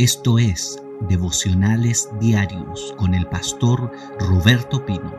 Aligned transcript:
Esto 0.00 0.38
es 0.38 0.82
Devocionales 1.10 2.08
Diarios 2.18 2.94
con 2.96 3.12
el 3.12 3.26
pastor 3.26 3.92
Roberto 4.18 4.86
Pino. 4.86 5.14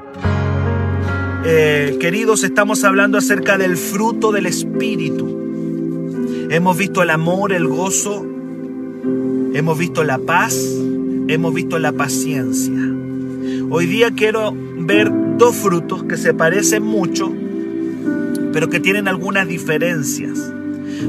Eh, 1.45 1.97
queridos, 1.99 2.43
estamos 2.43 2.83
hablando 2.83 3.19
acerca 3.19 3.59
del 3.59 3.77
fruto 3.77 4.31
del 4.31 4.47
Espíritu. 4.47 6.47
Hemos 6.49 6.79
visto 6.79 7.03
el 7.03 7.11
amor, 7.11 7.53
el 7.53 7.67
gozo, 7.67 8.25
hemos 9.53 9.77
visto 9.77 10.03
la 10.03 10.17
paz, 10.17 10.57
hemos 11.27 11.53
visto 11.53 11.77
la 11.77 11.91
paciencia. 11.91 12.81
Hoy 13.69 13.85
día 13.85 14.09
quiero 14.09 14.51
ver 14.79 15.11
dos 15.37 15.57
frutos 15.57 16.05
que 16.05 16.17
se 16.17 16.33
parecen 16.33 16.81
mucho, 16.81 17.31
pero 18.51 18.71
que 18.71 18.79
tienen 18.79 19.07
algunas 19.07 19.47
diferencias. 19.47 20.39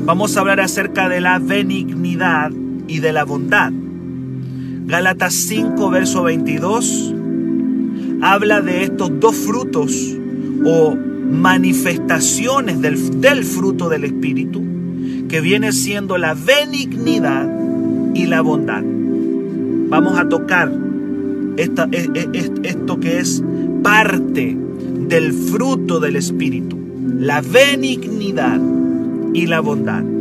Vamos 0.05 0.37
a 0.37 0.41
hablar 0.41 0.61
acerca 0.61 1.09
de 1.09 1.23
la 1.23 1.39
benignidad 1.39 2.53
y 2.93 3.01
de 3.01 3.13
la 3.13 3.25
bondad. 3.25 3.73
Gálatas 4.85 5.33
5, 5.33 5.89
verso 5.89 6.25
22, 6.25 7.15
habla 8.21 8.61
de 8.61 8.85
estos 8.85 9.19
dos 9.19 9.35
frutos 9.35 10.15
o 10.67 10.95
manifestaciones 10.95 12.83
del, 12.83 13.23
del 13.23 13.45
fruto 13.45 13.89
del 13.89 14.05
Espíritu, 14.05 14.63
que 15.27 15.41
viene 15.41 15.73
siendo 15.73 16.19
la 16.19 16.35
benignidad 16.35 17.49
y 18.15 18.27
la 18.27 18.43
bondad. 18.43 18.83
Vamos 18.85 20.19
a 20.19 20.29
tocar 20.29 20.71
esta, 21.57 21.89
e, 21.93 22.11
e, 22.15 22.51
esto 22.65 23.01
que 23.01 23.21
es 23.21 23.43
parte 23.83 24.55
del 25.09 25.33
fruto 25.33 25.99
del 25.99 26.17
Espíritu, 26.17 26.79
la 27.19 27.41
benignidad 27.41 28.61
y 29.33 29.47
la 29.47 29.61
bondad. 29.61 30.12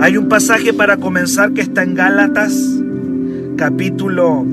Hay 0.00 0.16
un 0.16 0.30
pasaje 0.30 0.72
para 0.72 0.96
comenzar 0.96 1.52
que 1.52 1.60
está 1.60 1.82
en 1.82 1.94
Gálatas 1.94 2.54
capítulo 3.58 4.46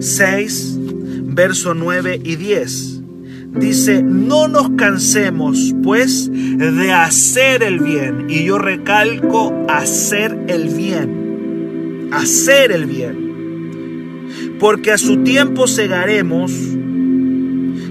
6, 0.00 0.78
verso 1.26 1.74
9 1.74 2.20
y 2.24 2.34
10. 2.34 3.02
Dice, 3.60 4.02
no 4.02 4.48
nos 4.48 4.70
cansemos 4.70 5.72
pues 5.84 6.28
de 6.32 6.90
hacer 6.90 7.62
el 7.62 7.78
bien. 7.78 8.26
Y 8.28 8.42
yo 8.42 8.58
recalco 8.58 9.54
hacer 9.68 10.36
el 10.48 10.70
bien. 10.70 12.08
Hacer 12.10 12.72
el 12.72 12.86
bien. 12.86 14.56
Porque 14.58 14.90
a 14.90 14.98
su 14.98 15.18
tiempo 15.18 15.68
segaremos 15.68 16.50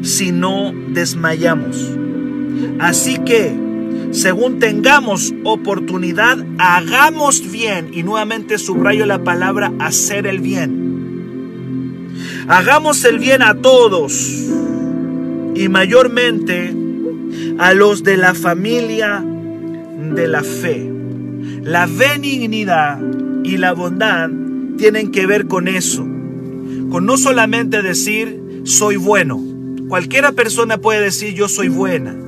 si 0.02 0.34
no 0.34 0.74
desmayamos. 0.90 1.98
Así 2.78 3.20
que 3.20 3.71
según 4.12 4.59
tengamos 4.59 5.34
oportunidad, 5.44 6.38
hagamos 6.58 7.50
bien. 7.52 7.92
Y 7.94 8.04
nuevamente 8.04 8.58
subrayo 8.58 9.06
la 9.06 9.23
palabra 9.23 9.72
hacer 9.80 10.28
el 10.28 10.40
bien. 10.40 12.12
Hagamos 12.48 13.03
el 13.06 13.20
bien 13.20 13.42
a 13.42 13.56
todos 13.56 14.50
y 15.56 15.70
mayormente 15.70 16.76
a 17.58 17.73
los 17.73 18.03
de 18.03 18.18
la 18.18 18.34
familia 18.34 19.23
de 20.16 20.28
la 20.28 20.44
fe. 20.44 20.92
La 21.64 21.86
benignidad 21.86 23.00
y 23.44 23.58
la 23.58 23.73
bondad 23.73 24.30
tienen 24.78 25.12
que 25.12 25.25
ver 25.25 25.48
con 25.48 25.68
eso. 25.68 26.06
Con 26.90 27.06
no 27.06 27.18
solamente 27.18 27.81
decir 27.81 28.42
soy 28.66 28.98
bueno. 28.98 29.42
Cualquiera 29.88 30.34
persona 30.34 30.78
puede 30.78 31.02
decir 31.02 31.34
yo 31.34 31.48
soy 31.48 31.70
buena. 31.70 32.21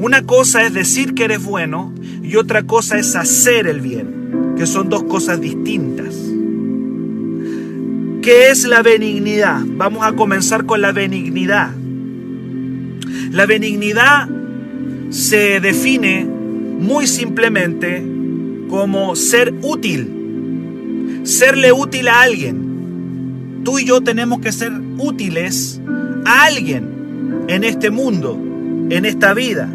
Una 0.00 0.22
cosa 0.22 0.64
es 0.64 0.72
decir 0.72 1.12
que 1.12 1.24
eres 1.24 1.44
bueno 1.44 1.92
y 2.22 2.36
otra 2.36 2.62
cosa 2.62 2.98
es 2.98 3.14
hacer 3.16 3.66
el 3.66 3.82
bien, 3.82 4.54
que 4.56 4.64
son 4.66 4.88
dos 4.88 5.04
cosas 5.04 5.42
distintas. 5.42 6.14
¿Qué 8.22 8.48
es 8.48 8.64
la 8.64 8.80
benignidad? 8.80 9.60
Vamos 9.62 10.06
a 10.06 10.12
comenzar 10.12 10.64
con 10.64 10.80
la 10.80 10.92
benignidad. 10.92 11.72
La 13.30 13.44
benignidad 13.44 14.26
se 15.10 15.60
define 15.60 16.24
muy 16.24 17.06
simplemente 17.06 18.02
como 18.70 19.14
ser 19.16 19.52
útil, 19.60 21.20
serle 21.24 21.72
útil 21.72 22.08
a 22.08 22.22
alguien. 22.22 23.60
Tú 23.64 23.78
y 23.78 23.84
yo 23.84 24.00
tenemos 24.00 24.40
que 24.40 24.50
ser 24.50 24.72
útiles 24.96 25.78
a 26.24 26.44
alguien 26.44 27.44
en 27.48 27.64
este 27.64 27.90
mundo, 27.90 28.40
en 28.88 29.04
esta 29.04 29.34
vida. 29.34 29.68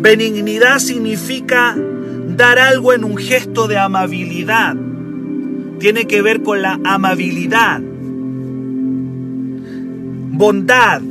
Benignidad 0.00 0.78
significa 0.78 1.76
dar 2.36 2.58
algo 2.58 2.94
en 2.94 3.04
un 3.04 3.18
gesto 3.18 3.68
de 3.68 3.76
amabilidad. 3.76 4.74
Tiene 5.78 6.06
que 6.06 6.22
ver 6.22 6.42
con 6.42 6.62
la 6.62 6.80
amabilidad. 6.84 7.82
Bondad 10.32 11.02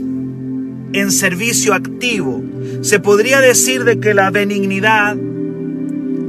en 0.93 1.11
servicio 1.11 1.75
activo. 1.75 2.43
Se 2.81 2.99
podría 2.99 3.41
decir 3.41 3.83
de 3.83 3.99
que 3.99 4.15
la 4.15 4.31
benignidad 4.31 5.15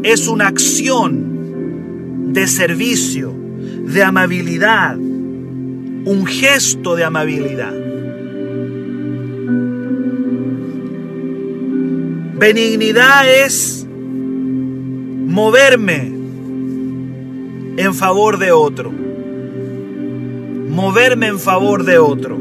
es 0.03 0.28
una 0.28 0.48
acción 0.48 2.32
de 2.34 2.47
servicio, 2.47 3.32
de 3.87 4.03
amabilidad, 4.03 4.97
un 4.97 6.27
gesto 6.27 6.94
de 6.94 7.04
amabilidad. 7.04 7.90
Benignidad 12.41 13.31
es 13.31 13.87
moverme 13.87 16.11
en 17.77 17.95
favor 17.95 18.39
de 18.39 18.51
otro. 18.51 18.91
Moverme 20.71 21.27
en 21.27 21.39
favor 21.39 21.84
de 21.84 21.99
otro. 21.99 22.39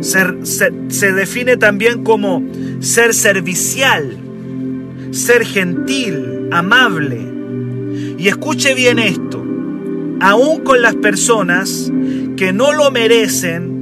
Se, 0.00 1.12
define 1.12 1.56
también 1.56 2.02
como 2.02 2.42
ser 2.80 3.14
servicial, 3.14 4.18
ser 5.12 5.46
gentil, 5.46 6.48
amable. 6.50 7.20
Y 8.18 8.26
escuche 8.26 8.74
bien 8.74 8.98
esto, 8.98 9.40
aún 10.18 10.64
con 10.64 10.82
las 10.82 10.96
personas 10.96 11.92
que 12.36 12.52
no 12.52 12.72
lo 12.72 12.90
merecen, 12.90 13.79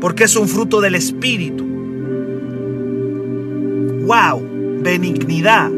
porque 0.00 0.24
es 0.24 0.36
un 0.36 0.48
fruto 0.48 0.80
del 0.80 0.94
Espíritu. 0.94 1.64
¡Wow! 4.06 4.82
Benignidad. 4.82 5.70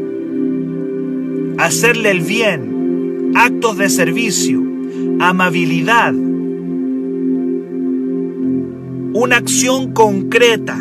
Hacerle 1.57 2.11
el 2.11 2.21
bien. 2.21 3.31
Actos 3.35 3.77
de 3.77 3.89
servicio. 3.89 4.63
Amabilidad. 5.19 6.13
Una 9.13 9.37
acción 9.37 9.93
concreta. 9.93 10.77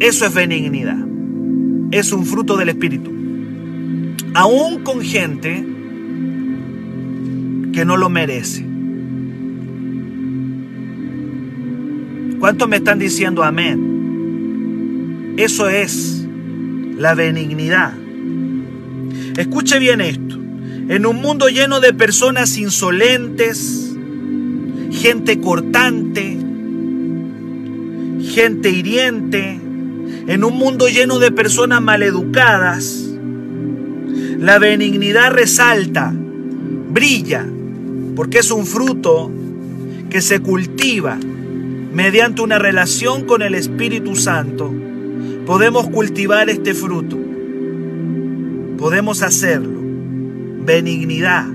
Eso 0.00 0.26
es 0.26 0.34
benignidad. 0.34 1.06
Es 1.90 2.12
un 2.12 2.24
fruto 2.24 2.56
del 2.56 2.70
Espíritu. 2.70 3.10
Aún 4.34 4.82
con 4.82 5.00
gente 5.02 5.64
que 7.72 7.84
no 7.84 7.96
lo 7.96 8.08
merece. 8.08 8.73
¿Cuántos 12.44 12.68
me 12.68 12.76
están 12.76 12.98
diciendo 12.98 13.42
amén? 13.42 15.32
Eso 15.38 15.70
es 15.70 16.26
la 16.94 17.14
benignidad. 17.14 17.94
Escuche 19.38 19.78
bien 19.78 20.02
esto. 20.02 20.38
En 20.90 21.06
un 21.06 21.22
mundo 21.22 21.48
lleno 21.48 21.80
de 21.80 21.94
personas 21.94 22.58
insolentes, 22.58 23.96
gente 24.90 25.40
cortante, 25.40 26.36
gente 28.28 28.68
hiriente, 28.68 29.58
en 30.26 30.44
un 30.44 30.58
mundo 30.58 30.88
lleno 30.88 31.18
de 31.20 31.32
personas 31.32 31.80
maleducadas, 31.80 33.08
la 34.38 34.58
benignidad 34.58 35.32
resalta, 35.32 36.12
brilla, 36.14 37.46
porque 38.14 38.40
es 38.40 38.50
un 38.50 38.66
fruto 38.66 39.32
que 40.10 40.20
se 40.20 40.40
cultiva 40.40 41.18
mediante 41.94 42.42
una 42.42 42.58
relación 42.58 43.24
con 43.24 43.40
el 43.40 43.54
Espíritu 43.54 44.16
Santo, 44.16 44.72
podemos 45.46 45.88
cultivar 45.88 46.50
este 46.50 46.74
fruto. 46.74 47.16
Podemos 48.76 49.22
hacerlo. 49.22 49.80
Benignidad, 50.64 51.46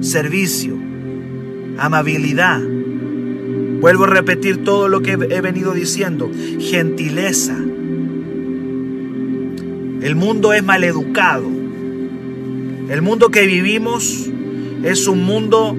servicio, 0.00 0.74
amabilidad. 1.78 2.60
Vuelvo 3.80 4.04
a 4.04 4.08
repetir 4.08 4.64
todo 4.64 4.88
lo 4.88 5.02
que 5.02 5.12
he 5.12 5.40
venido 5.40 5.72
diciendo. 5.72 6.30
Gentileza. 6.58 7.56
El 10.02 10.16
mundo 10.16 10.52
es 10.52 10.64
maleducado. 10.64 11.46
El 12.88 13.02
mundo 13.02 13.30
que 13.30 13.46
vivimos 13.46 14.28
es 14.82 15.06
un 15.06 15.24
mundo 15.24 15.76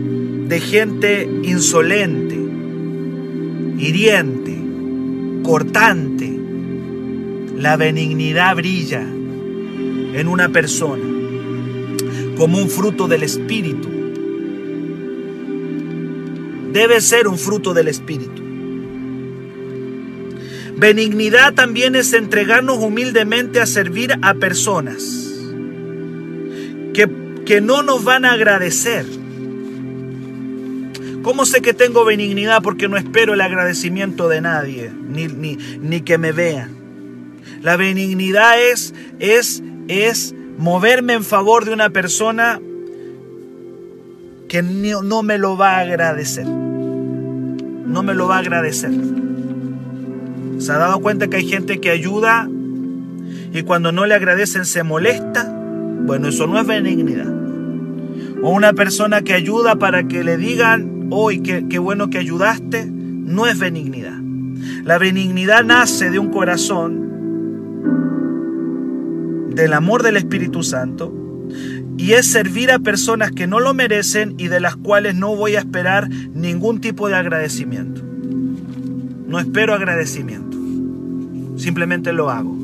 de 0.48 0.60
gente 0.62 1.30
insolente, 1.44 2.31
hiriente, 3.81 4.56
cortante. 5.44 6.38
la 7.57 7.78
benignidad 7.78 8.56
brilla 8.56 9.01
en 9.01 10.28
una 10.28 10.50
persona 10.50 11.04
como 12.38 12.57
un 12.57 12.69
fruto 12.69 13.07
del 13.07 13.22
Espíritu. 13.22 13.88
Debe 16.74 17.01
ser 17.01 17.28
un 17.28 17.38
fruto 17.38 17.74
del 17.75 17.88
Espíritu. 17.88 18.42
Benignidad 20.78 21.54
también 21.54 21.95
es 21.95 22.13
entregarnos 22.13 22.80
humildemente 22.80 23.60
a 23.60 23.68
servir 23.68 24.18
a 24.24 24.33
personas 24.33 25.30
que, 26.94 27.07
que 27.45 27.62
no 27.62 27.83
nos 27.83 28.04
van 28.04 28.25
a 28.25 28.33
agradecer. 28.33 29.20
¿Cómo 31.23 31.45
sé 31.45 31.62
que 31.62 31.73
tengo 31.73 32.03
benignidad? 32.03 32.62
Porque 32.63 32.88
no 32.88 32.97
espero 32.97 33.33
el 33.33 33.41
agradecimiento 33.41 34.27
de 34.27 34.41
nadie, 34.41 34.91
ni, 34.91 35.27
ni, 35.27 35.57
ni 35.79 36.01
que 36.01 36.18
me 36.18 36.31
vean. 36.31 36.71
La 37.62 37.77
benignidad 37.77 38.59
es, 38.59 38.94
es, 39.19 39.62
es 39.88 40.33
moverme 40.57 41.13
en 41.13 41.23
favor 41.23 41.65
de 41.65 41.73
una 41.73 41.91
persona 41.91 42.59
que 44.47 44.63
no, 44.63 45.03
no 45.03 45.21
me 45.21 45.38
lo 45.38 45.57
va 45.57 45.77
a 45.77 45.79
agradecer. 45.79 46.45
No 46.45 48.03
me 48.03 48.13
lo 48.13 48.27
va 48.27 48.38
a 48.38 48.39
agradecer. 48.39 48.91
¿Se 50.57 50.71
ha 50.71 50.77
dado 50.77 51.00
cuenta 51.00 51.27
que 51.27 51.38
hay 51.38 51.47
gente 51.47 51.79
que 51.79 51.89
ayuda 51.89 52.50
y 53.53 53.63
cuando 53.63 53.91
no 53.91 54.06
le 54.06 54.15
agradecen 54.15 54.65
se 54.65 54.83
molesta? 54.83 55.51
Bueno, 56.03 56.29
eso 56.29 56.47
no 56.47 56.59
es 56.59 56.65
benignidad. 56.65 57.31
O 58.44 58.50
una 58.50 58.73
persona 58.73 59.21
que 59.21 59.33
ayuda 59.33 59.75
para 59.75 60.07
que 60.07 60.23
le 60.23 60.38
digan, 60.38 60.91
hoy 61.12 61.42
qué, 61.42 61.68
qué 61.69 61.78
bueno 61.78 62.10
que 62.10 62.18
ayudaste, 62.18 62.88
no 62.90 63.46
es 63.46 63.60
benignidad. 63.60 64.19
La 64.84 64.98
benignidad 64.98 65.63
nace 65.63 66.10
de 66.10 66.18
un 66.18 66.31
corazón 66.31 67.12
del 69.54 69.74
amor 69.74 70.02
del 70.02 70.18
Espíritu 70.18 70.63
Santo 70.63 71.13
y 71.98 72.13
es 72.13 72.25
servir 72.28 72.72
a 72.72 72.80
personas 72.80 73.31
que 73.31 73.48
no 73.48 73.60
lo 73.60 73.74
merecen 73.74 74.36
y 74.38 74.48
de 74.48 74.60
las 74.60 74.75
cuales 74.75 75.16
no 75.16 75.36
voy 75.36 75.56
a 75.56 75.60
esperar 75.60 76.10
ningún 76.10 76.81
tipo 76.81 77.08
de 77.08 77.16
agradecimiento. 77.16 78.02
No 79.28 79.40
espero 79.40 79.74
agradecimiento, 79.74 80.57
simplemente 81.57 82.12
lo 82.12 82.30
hago. 82.30 82.57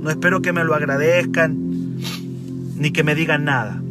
No 0.00 0.10
espero 0.10 0.40
que 0.40 0.52
me 0.52 0.62
lo 0.62 0.74
agradezcan 0.74 1.56
ni 2.76 2.90
que 2.92 3.02
me 3.02 3.14
digan 3.14 3.44
nada. 3.44 3.82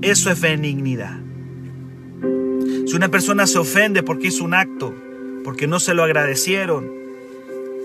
Eso 0.00 0.30
es 0.30 0.40
benignidad. 0.40 1.27
Si 2.88 2.96
una 2.96 3.10
persona 3.10 3.46
se 3.46 3.58
ofende 3.58 4.02
porque 4.02 4.28
hizo 4.28 4.44
un 4.44 4.54
acto, 4.54 4.94
porque 5.44 5.66
no 5.66 5.78
se 5.78 5.92
lo 5.92 6.04
agradecieron, 6.04 6.90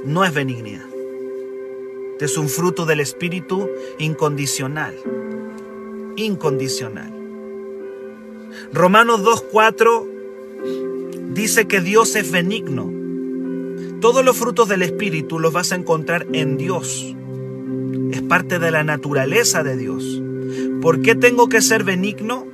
no 0.05 0.23
es 0.23 0.33
benignidad. 0.33 0.85
Es 2.21 2.37
un 2.37 2.47
fruto 2.47 2.85
del 2.85 3.01
Espíritu 3.01 3.69
incondicional. 3.99 4.95
Incondicional. 6.15 7.13
Romanos 8.71 9.25
2.4 9.25 11.33
dice 11.33 11.67
que 11.67 11.81
Dios 11.81 12.15
es 12.15 12.31
benigno. 12.31 12.89
Todos 13.99 14.23
los 14.23 14.37
frutos 14.37 14.69
del 14.69 14.83
Espíritu 14.83 15.37
los 15.37 15.51
vas 15.51 15.73
a 15.73 15.75
encontrar 15.75 16.27
en 16.31 16.55
Dios. 16.55 17.13
Es 18.13 18.21
parte 18.21 18.57
de 18.57 18.71
la 18.71 18.85
naturaleza 18.85 19.63
de 19.63 19.75
Dios. 19.75 20.23
¿Por 20.81 21.01
qué 21.01 21.13
tengo 21.13 21.49
que 21.49 21.61
ser 21.61 21.83
benigno? 21.83 22.47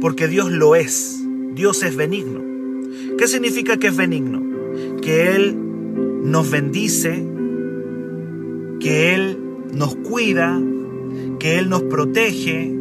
Porque 0.00 0.28
Dios 0.28 0.50
lo 0.50 0.76
es. 0.76 1.19
Dios 1.54 1.82
es 1.82 1.96
benigno. 1.96 2.40
¿Qué 3.18 3.26
significa 3.26 3.76
que 3.76 3.88
es 3.88 3.96
benigno? 3.96 4.42
Que 5.00 5.34
Él 5.34 5.56
nos 6.24 6.50
bendice, 6.50 7.24
que 8.78 9.14
Él 9.14 9.38
nos 9.72 9.96
cuida, 9.96 10.60
que 11.38 11.58
Él 11.58 11.68
nos 11.68 11.82
protege, 11.82 12.74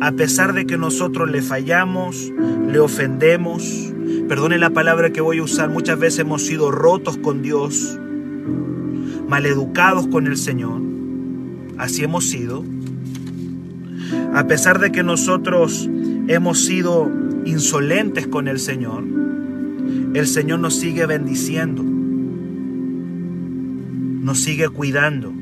a 0.00 0.12
pesar 0.12 0.52
de 0.52 0.66
que 0.66 0.76
nosotros 0.76 1.30
le 1.30 1.42
fallamos, 1.42 2.32
le 2.68 2.78
ofendemos. 2.78 3.92
Perdone 4.28 4.58
la 4.58 4.70
palabra 4.70 5.12
que 5.12 5.20
voy 5.20 5.38
a 5.38 5.42
usar, 5.42 5.68
muchas 5.68 5.98
veces 5.98 6.20
hemos 6.20 6.42
sido 6.42 6.70
rotos 6.70 7.16
con 7.18 7.42
Dios, 7.42 7.98
maleducados 9.28 10.06
con 10.06 10.26
el 10.26 10.36
Señor, 10.36 10.80
así 11.78 12.04
hemos 12.04 12.26
sido. 12.26 12.64
A 14.34 14.46
pesar 14.46 14.80
de 14.80 14.92
que 14.92 15.02
nosotros 15.02 15.88
hemos 16.28 16.64
sido 16.64 17.10
insolentes 17.44 18.26
con 18.26 18.48
el 18.48 18.58
Señor, 18.58 19.04
el 20.14 20.26
Señor 20.26 20.60
nos 20.60 20.76
sigue 20.76 21.06
bendiciendo 21.06 21.84
nos 24.24 24.40
sigue 24.40 24.68
cuidando. 24.70 25.32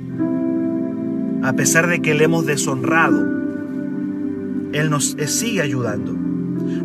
A 1.44 1.52
pesar 1.52 1.86
de 1.86 2.02
que 2.02 2.14
le 2.14 2.24
hemos 2.24 2.46
deshonrado, 2.46 3.20
Él 4.72 4.90
nos 4.90 5.16
sigue 5.26 5.62
ayudando. 5.62 6.16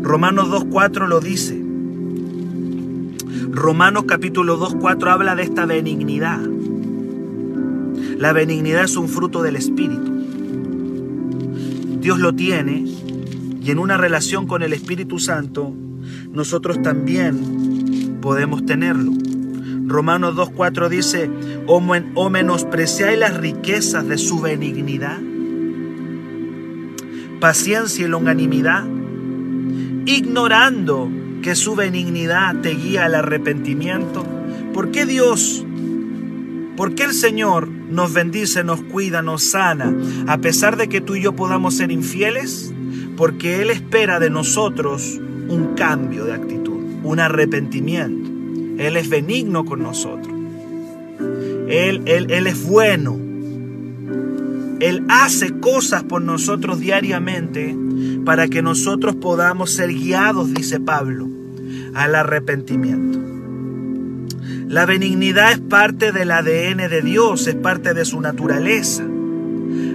Romanos 0.04 0.50
2.4 0.50 1.07
lo 1.07 1.19
dice. 1.19 1.60
Romanos 3.51 4.04
capítulo 4.07 4.60
2.4 4.60 5.12
habla 5.12 5.36
de 5.36 5.44
esta 5.44 5.66
benignidad. 5.66 6.39
La 8.18 8.31
benignidad 8.31 8.84
es 8.84 8.95
un 8.95 9.10
fruto 9.10 9.42
del 9.42 9.56
Espíritu. 9.56 10.17
Dios 12.07 12.19
lo 12.19 12.33
tiene 12.33 12.86
y 13.62 13.69
en 13.69 13.80
una 13.80 13.98
relación 13.98 14.48
con 14.48 14.63
el 14.63 14.71
Espíritu 14.71 15.19
Santo 15.19 15.75
nosotros 16.31 16.81
también 16.81 18.19
podemos 18.21 18.65
tenerlo. 18.65 19.12
Romanos 19.88 20.33
2.4 20.36 20.88
dice, 20.88 21.30
o, 21.65 21.81
men, 21.81 22.13
o 22.15 22.30
menospreciáis 22.30 23.19
las 23.19 23.36
riquezas 23.36 24.07
de 24.07 24.18
su 24.18 24.39
benignidad, 24.39 25.19
paciencia 27.42 28.06
y 28.06 28.07
longanimidad, 28.07 28.86
ignorando 30.06 31.12
que 31.42 31.56
su 31.56 31.75
benignidad 31.75 32.62
te 32.62 32.69
guía 32.69 33.03
al 33.03 33.15
arrepentimiento. 33.15 34.25
¿Por 34.74 34.92
qué 34.92 35.06
Dios, 35.06 35.65
por 36.77 36.95
qué 36.95 37.03
el 37.03 37.13
Señor 37.13 37.68
nos 37.89 38.13
bendice, 38.13 38.63
nos 38.63 38.81
cuida, 38.81 39.22
nos 39.22 39.51
sana, 39.51 39.95
a 40.28 40.38
pesar 40.39 40.78
de 40.78 40.89
que 40.89 41.01
tú 41.01 41.16
y 41.16 41.22
yo 41.22 41.36
podamos 41.36 41.75
ser 41.75 41.92
infieles? 41.92 42.74
Porque 43.16 43.62
Él 43.62 43.69
espera 43.69 44.19
de 44.19 44.30
nosotros 44.30 45.19
un 45.48 45.75
cambio 45.75 46.25
de 46.25 46.34
actitud, 46.34 46.80
un 47.04 47.19
arrepentimiento. 47.19 48.30
Él 48.78 48.95
es 48.95 49.10
benigno 49.10 49.66
con 49.66 49.81
nosotros. 49.81 50.34
Él, 51.68 52.01
él, 52.06 52.28
él 52.30 52.48
es 52.48 52.63
bueno. 52.63 53.18
Él 54.79 55.03
hace 55.10 55.60
cosas 55.60 56.03
por 56.03 56.22
nosotros 56.22 56.79
diariamente 56.79 57.75
para 58.24 58.48
que 58.48 58.62
nosotros 58.62 59.15
podamos 59.15 59.72
ser 59.72 59.91
guiados, 59.91 60.53
dice 60.53 60.79
Pablo, 60.79 61.27
al 61.96 62.13
arrepentimiento. 62.13 63.37
La 64.67 64.86
benignidad 64.86 65.53
es 65.53 65.59
parte 65.59 66.12
del 66.12 66.29
ADN 66.29 66.89
de 66.89 67.01
Dios, 67.01 67.47
es 67.47 67.55
parte 67.55 67.93
de 67.93 68.03
su 68.03 68.19
naturaleza. 68.19 69.03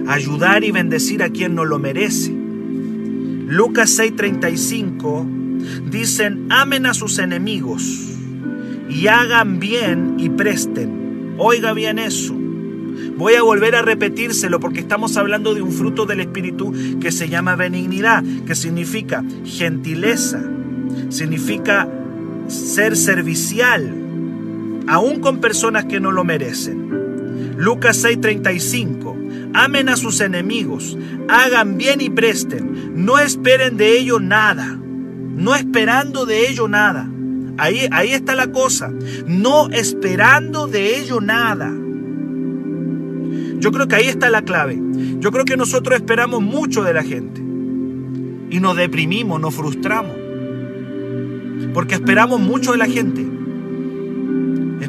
Ayudar 0.07 0.63
y 0.63 0.71
bendecir 0.71 1.21
a 1.21 1.29
quien 1.29 1.53
no 1.53 1.63
lo 1.63 1.77
merece. 1.77 2.31
Lucas 2.31 3.99
6:35 3.99 5.91
dicen, 5.91 6.47
amen 6.49 6.87
a 6.87 6.95
sus 6.95 7.19
enemigos 7.19 7.83
y 8.89 9.07
hagan 9.07 9.59
bien 9.59 10.15
y 10.17 10.29
presten. 10.29 11.35
Oiga 11.37 11.73
bien 11.73 11.99
eso. 11.99 12.33
Voy 13.15 13.35
a 13.35 13.43
volver 13.43 13.75
a 13.75 13.83
repetírselo 13.83 14.59
porque 14.59 14.79
estamos 14.79 15.17
hablando 15.17 15.53
de 15.53 15.61
un 15.61 15.71
fruto 15.71 16.07
del 16.07 16.21
Espíritu 16.21 16.73
que 16.99 17.11
se 17.11 17.29
llama 17.29 17.55
benignidad, 17.55 18.23
que 18.47 18.55
significa 18.55 19.23
gentileza, 19.45 20.43
significa 21.09 21.87
ser 22.47 22.97
servicial, 22.97 24.02
aún 24.87 25.19
con 25.19 25.39
personas 25.39 25.85
que 25.85 25.99
no 25.99 26.11
lo 26.11 26.23
merecen. 26.23 27.55
Lucas 27.57 28.03
6:35. 28.03 29.17
Amen 29.53 29.89
a 29.89 29.95
sus 29.95 30.19
enemigos, 30.21 30.97
hagan 31.29 31.77
bien 31.77 32.01
y 32.01 32.09
presten, 32.09 33.05
no 33.05 33.19
esperen 33.19 33.77
de 33.77 33.99
ello 33.99 34.19
nada, 34.19 34.65
no 35.35 35.53
esperando 35.53 36.25
de 36.25 36.49
ello 36.49 36.67
nada. 36.67 37.07
Ahí, 37.57 37.87
ahí 37.91 38.13
está 38.13 38.35
la 38.35 38.51
cosa. 38.51 38.91
No 39.27 39.69
esperando 39.69 40.67
de 40.67 40.97
ello 40.99 41.21
nada. 41.21 41.71
Yo 43.59 43.71
creo 43.71 43.87
que 43.87 43.95
ahí 43.95 44.07
está 44.07 44.29
la 44.29 44.41
clave. 44.41 44.79
Yo 45.19 45.31
creo 45.31 45.45
que 45.45 45.55
nosotros 45.55 45.95
esperamos 45.95 46.41
mucho 46.41 46.83
de 46.83 46.93
la 46.93 47.03
gente. 47.03 47.41
Y 48.49 48.59
nos 48.59 48.75
deprimimos, 48.75 49.39
nos 49.39 49.53
frustramos. 49.53 50.15
Porque 51.73 51.95
esperamos 51.95 52.39
mucho 52.39 52.71
de 52.71 52.77
la 52.77 52.87
gente. 52.87 53.25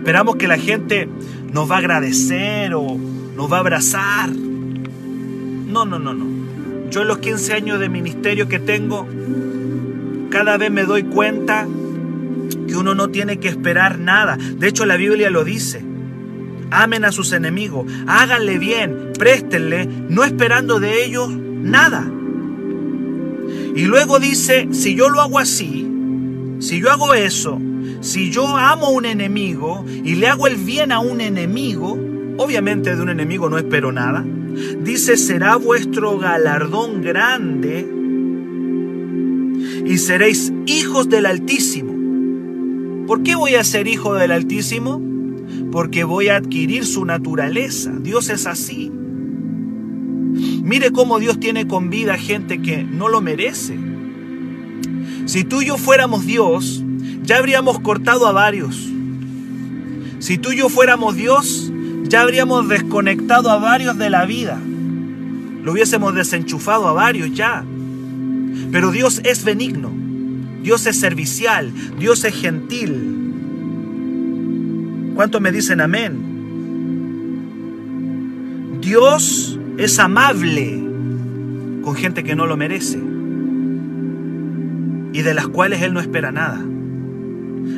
Esperamos 0.05 0.37
que 0.37 0.47
la 0.47 0.59
gente 0.59 1.09
nos 1.51 1.71
va 1.71 1.77
a 1.77 1.79
agradecer 1.79 2.75
o 2.75 2.99
nos 3.35 3.51
va 3.51 3.57
a 3.57 3.61
abrazar. 3.61 4.29
No, 4.29 5.87
no, 5.87 5.99
no, 5.99 6.13
no. 6.13 6.91
Yo 6.91 7.01
en 7.01 7.09
los 7.09 7.21
15 7.21 7.55
años 7.55 7.81
de 7.81 7.89
ministerio 7.89 8.47
que 8.47 8.59
tengo, 8.59 9.09
cada 10.29 10.59
vez 10.59 10.71
me 10.71 10.85
doy 10.85 11.05
cuenta 11.05 11.67
que 12.69 12.77
uno 12.77 12.95
no 12.95 13.09
tiene 13.09 13.39
que 13.39 13.49
esperar 13.49 13.99
nada. 13.99 14.37
De 14.37 14.69
hecho, 14.69 14.85
la 14.85 14.99
Biblia 14.99 15.31
lo 15.31 15.43
dice. 15.43 15.83
amen 16.71 17.07
a 17.07 17.11
sus 17.11 17.33
enemigos, 17.33 17.91
háganle 18.07 18.59
bien, 18.59 19.13
préstenle, 19.19 19.87
no 19.87 20.23
esperando 20.25 20.81
de 20.81 21.03
ellos 21.03 21.31
nada. 21.31 22.05
Y 23.75 23.87
luego 23.87 24.19
dice, 24.19 24.69
si 24.73 24.95
yo 24.95 25.09
lo 25.09 25.23
hago 25.23 25.39
así, 25.39 25.89
si 26.59 26.79
yo 26.79 26.91
hago 26.91 27.15
eso, 27.15 27.59
si 28.05 28.31
yo 28.31 28.47
amo 28.59 28.87
a 28.87 28.91
un 28.91 29.07
enemigo 29.07 29.85
y 29.89 30.17
le 30.17 30.27
hago 30.27 30.47
el 30.47 30.57
bien 30.57 30.93
a 30.93 31.01
un 31.01 31.23
enemigo, 31.23 31.99
obviamente 32.37 32.95
de 32.95 33.01
un 33.01 33.09
enemigo 33.09 33.49
no 33.49 33.57
espero 33.57 33.93
nada, 33.93 34.23
dice, 34.83 35.17
será 35.17 35.57
vuestro 35.57 36.19
galardón 36.19 37.01
grande 37.01 37.89
y 39.87 39.97
seréis 39.97 40.53
hijos 40.67 41.09
del 41.09 41.25
Altísimo. 41.25 43.07
¿Por 43.07 43.23
qué 43.23 43.37
voy 43.37 43.55
a 43.55 43.65
ser 43.65 43.89
hijo 43.89 44.13
del 44.13 44.33
Altísimo? 44.33 45.01
Porque 45.73 46.05
voy 46.05 46.29
a 46.29 46.37
adquirir 46.37 46.85
su 46.85 47.07
naturaleza. 47.07 47.91
Dios 48.01 48.29
es 48.29 48.47
así. 48.47 48.93
Mire 50.63 50.91
cómo 50.91 51.19
Dios 51.21 51.41
tiene 51.41 51.67
con 51.67 51.89
vida 51.89 52.19
gente 52.19 52.61
que 52.61 52.85
no 52.85 53.09
lo 53.09 53.23
merece. 53.23 53.79
Si 55.25 55.45
tú 55.45 55.63
y 55.63 55.67
yo 55.67 55.79
fuéramos 55.79 56.27
Dios, 56.27 56.84
ya 57.25 57.39
habríamos 57.39 57.81
cortado 57.81 58.27
a 58.27 58.33
varios. 58.33 58.91
Si 60.19 60.39
tú 60.39 60.53
y 60.53 60.59
yo 60.59 60.69
fuéramos 60.69 61.17
Dios, 61.17 61.73
ya 62.05 62.23
habríamos 62.23 62.69
desconectado 62.69 63.51
a 63.51 63.59
varios 63.59 63.99
de 63.99 64.11
la 64.11 64.27
vida. 64.27 64.61
Lo 65.63 65.73
hubiésemos 65.73 66.15
desenchufado 66.15 66.87
a 66.87 66.93
varios 66.93 67.33
ya. 67.35 67.65
Pero 68.71 68.91
Dios 68.91 69.21
es 69.25 69.45
benigno, 69.45 69.91
Dios 70.63 70.87
es 70.87 71.01
servicial, 71.01 71.73
Dios 71.99 72.25
es 72.25 72.35
gentil. 72.35 73.11
¿Cuántos 75.15 75.41
me 75.41 75.53
dicen 75.53 75.81
amén? 75.81 76.35
Dios 78.81 79.59
es 79.79 79.99
amable 79.99 80.83
con 81.83 81.95
gente 81.95 82.23
que 82.23 82.37
no 82.37 82.47
lo 82.47 82.57
merece 82.57 82.99
y 85.13 85.23
de 85.23 85.35
las 85.35 85.49
cuales 85.49 85.81
Él 85.83 85.95
no 85.95 86.01
espera 86.01 86.33
nada. 86.33 86.61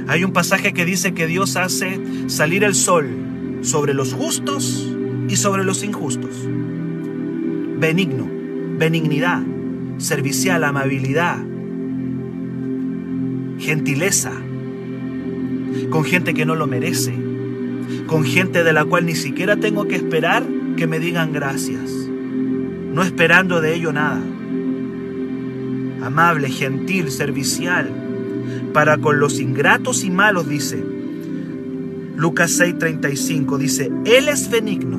Hay 0.09 0.25
un 0.25 0.33
pasaje 0.33 0.73
que 0.73 0.85
dice 0.85 1.15
que 1.15 1.27
Dios 1.27 1.57
hace 1.57 2.01
salir 2.29 2.63
el 2.63 2.75
sol 2.75 3.09
sobre 3.63 3.93
los 3.93 4.13
justos 4.15 4.93
y 5.29 5.37
sobre 5.37 5.65
los 5.65 5.83
injustos. 5.83 6.31
Benigno, 7.79 8.29
benignidad, 8.79 9.43
servicial, 9.99 10.63
amabilidad, 10.63 11.39
gentileza, 13.59 14.33
con 15.91 16.05
gente 16.05 16.35
que 16.35 16.47
no 16.47 16.55
lo 16.55 16.67
merece, 16.67 17.15
con 18.07 18.25
gente 18.25 18.63
de 18.63 18.73
la 18.73 18.85
cual 18.85 19.07
ni 19.07 19.15
siquiera 19.15 19.57
tengo 19.57 19.89
que 19.89 19.97
esperar 19.97 20.45
que 20.77 20.87
me 20.87 21.01
digan 21.01 21.33
gracias, 21.33 21.91
no 21.91 23.03
esperando 23.03 23.61
de 23.61 23.75
ello 23.75 23.93
nada. 23.93 24.23
Amable, 26.03 26.49
gentil, 26.51 27.11
servicial, 27.11 27.91
para 28.77 28.99
con 28.99 29.19
los 29.19 29.41
ingratos 29.41 30.05
y 30.05 30.11
malos, 30.11 30.51
dice. 30.51 30.77
Lucas 32.15 32.61
6:35 32.61 33.57
dice, 33.57 33.91
Él 34.05 34.29
es 34.29 34.51
benigno. 34.51 34.99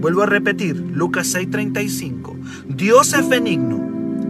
Vuelvo 0.00 0.22
a 0.22 0.26
repetir, 0.26 0.74
Lucas 0.92 1.32
6:35. 1.32 2.36
Dios 2.68 3.14
es 3.14 3.28
benigno 3.28 3.78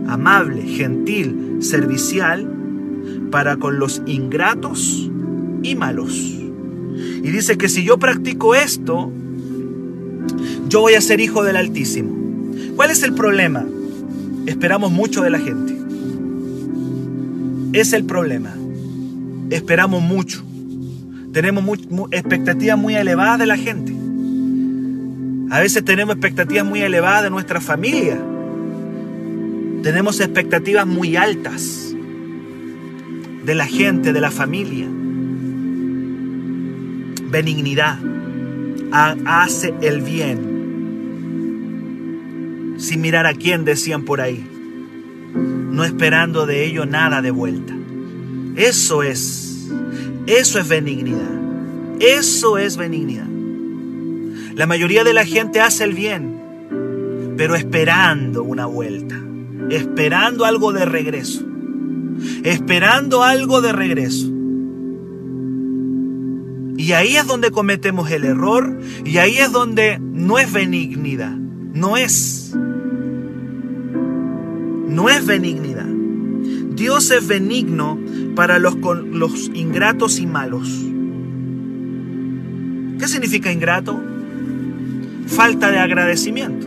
amable, 0.08 0.60
gentil, 0.60 1.56
servicial 1.60 2.46
para 3.30 3.56
con 3.56 3.78
los 3.78 4.02
ingratos 4.04 5.10
y 5.62 5.74
malos. 5.74 6.12
Y 6.12 7.30
dice 7.30 7.56
que 7.56 7.70
si 7.70 7.82
yo 7.82 7.96
practico 7.96 8.54
esto, 8.54 9.10
yo 10.68 10.82
voy 10.82 10.96
a 10.96 11.00
ser 11.00 11.20
hijo 11.20 11.44
del 11.44 11.56
Altísimo. 11.56 12.14
¿Cuál 12.76 12.90
es 12.90 13.02
el 13.04 13.14
problema? 13.14 13.64
Esperamos 14.44 14.92
mucho 14.92 15.22
de 15.22 15.30
la 15.30 15.38
gente. 15.38 15.79
Es 17.72 17.92
el 17.92 18.04
problema. 18.04 18.54
Esperamos 19.50 20.02
mucho. 20.02 20.42
Tenemos 21.32 21.78
expectativas 22.10 22.76
muy 22.76 22.96
elevadas 22.96 23.38
de 23.38 23.46
la 23.46 23.56
gente. 23.56 23.94
A 25.50 25.60
veces 25.60 25.84
tenemos 25.84 26.16
expectativas 26.16 26.64
muy 26.64 26.80
elevadas 26.80 27.22
de 27.24 27.30
nuestra 27.30 27.60
familia. 27.60 28.20
Tenemos 29.82 30.20
expectativas 30.20 30.86
muy 30.86 31.16
altas 31.16 31.94
de 33.44 33.54
la 33.54 33.66
gente, 33.66 34.12
de 34.12 34.20
la 34.20 34.30
familia. 34.30 34.86
Benignidad 37.30 37.98
hace 38.92 39.74
el 39.80 40.00
bien. 40.00 40.50
Sin 42.78 43.00
mirar 43.00 43.26
a 43.26 43.34
quién 43.34 43.64
decían 43.64 44.04
por 44.04 44.20
ahí. 44.20 44.44
No 45.34 45.84
esperando 45.84 46.46
de 46.46 46.64
ello 46.64 46.86
nada 46.86 47.22
de 47.22 47.30
vuelta. 47.30 47.74
Eso 48.56 49.02
es. 49.02 49.68
Eso 50.26 50.58
es 50.58 50.68
benignidad. 50.68 51.98
Eso 52.00 52.58
es 52.58 52.76
benignidad. 52.76 53.28
La 54.54 54.66
mayoría 54.66 55.04
de 55.04 55.14
la 55.14 55.24
gente 55.24 55.60
hace 55.60 55.84
el 55.84 55.94
bien, 55.94 57.34
pero 57.36 57.54
esperando 57.54 58.42
una 58.42 58.66
vuelta 58.66 59.20
esperando 59.70 60.44
algo 60.44 60.72
de 60.72 60.84
regreso. 60.84 61.44
Esperando 62.42 63.22
algo 63.22 63.60
de 63.60 63.72
regreso. 63.72 64.28
Y 66.76 66.92
ahí 66.92 67.16
es 67.16 67.26
donde 67.26 67.50
cometemos 67.50 68.10
el 68.10 68.24
error 68.24 68.80
y 69.04 69.18
ahí 69.18 69.38
es 69.38 69.52
donde 69.52 69.98
no 70.00 70.38
es 70.38 70.52
benignidad. 70.52 71.32
No 71.32 71.96
es. 71.96 72.54
No 74.90 75.08
es 75.08 75.24
benignidad. 75.24 75.86
Dios 75.86 77.10
es 77.12 77.28
benigno 77.28 77.96
para 78.34 78.58
los, 78.58 78.76
los 78.76 79.50
ingratos 79.54 80.18
y 80.18 80.26
malos. 80.26 80.68
¿Qué 82.98 83.06
significa 83.06 83.52
ingrato? 83.52 84.02
Falta 85.28 85.70
de 85.70 85.78
agradecimiento. 85.78 86.66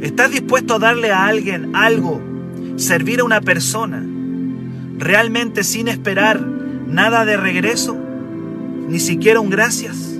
¿Estás 0.00 0.30
dispuesto 0.30 0.76
a 0.76 0.78
darle 0.78 1.10
a 1.10 1.26
alguien 1.26 1.76
algo, 1.76 2.22
servir 2.76 3.20
a 3.20 3.24
una 3.24 3.42
persona, 3.42 4.02
realmente 4.96 5.62
sin 5.62 5.88
esperar 5.88 6.40
nada 6.40 7.26
de 7.26 7.36
regreso? 7.36 7.98
Ni 8.88 8.98
siquiera 8.98 9.40
un 9.40 9.50
gracias. 9.50 10.18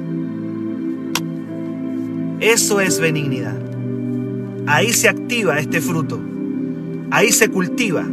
Eso 2.41 2.81
es 2.83 3.01
benignidad. 3.01 3.70
Ahí 4.73 4.93
se 4.93 5.09
activa 5.09 5.59
este 5.59 5.81
fruto. 5.81 6.21
Ahí 7.11 7.33
se 7.33 7.49
cultiva. 7.49 8.07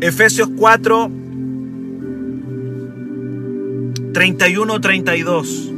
Efesios 0.00 0.48
4, 0.56 1.10
31, 4.12 4.80
32. 4.80 5.72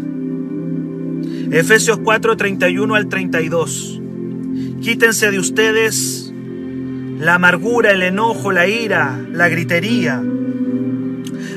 Efesios 1.51 1.99
4, 2.05 2.37
31 2.37 2.95
al 2.95 3.09
32. 3.09 4.03
Quítense 4.83 5.31
de 5.31 5.39
ustedes 5.39 6.31
la 7.21 7.37
amargura, 7.37 7.93
el 7.93 8.03
enojo, 8.03 8.53
la 8.53 8.69
ira, 8.69 9.19
la 9.33 9.49
gritería, 9.49 10.23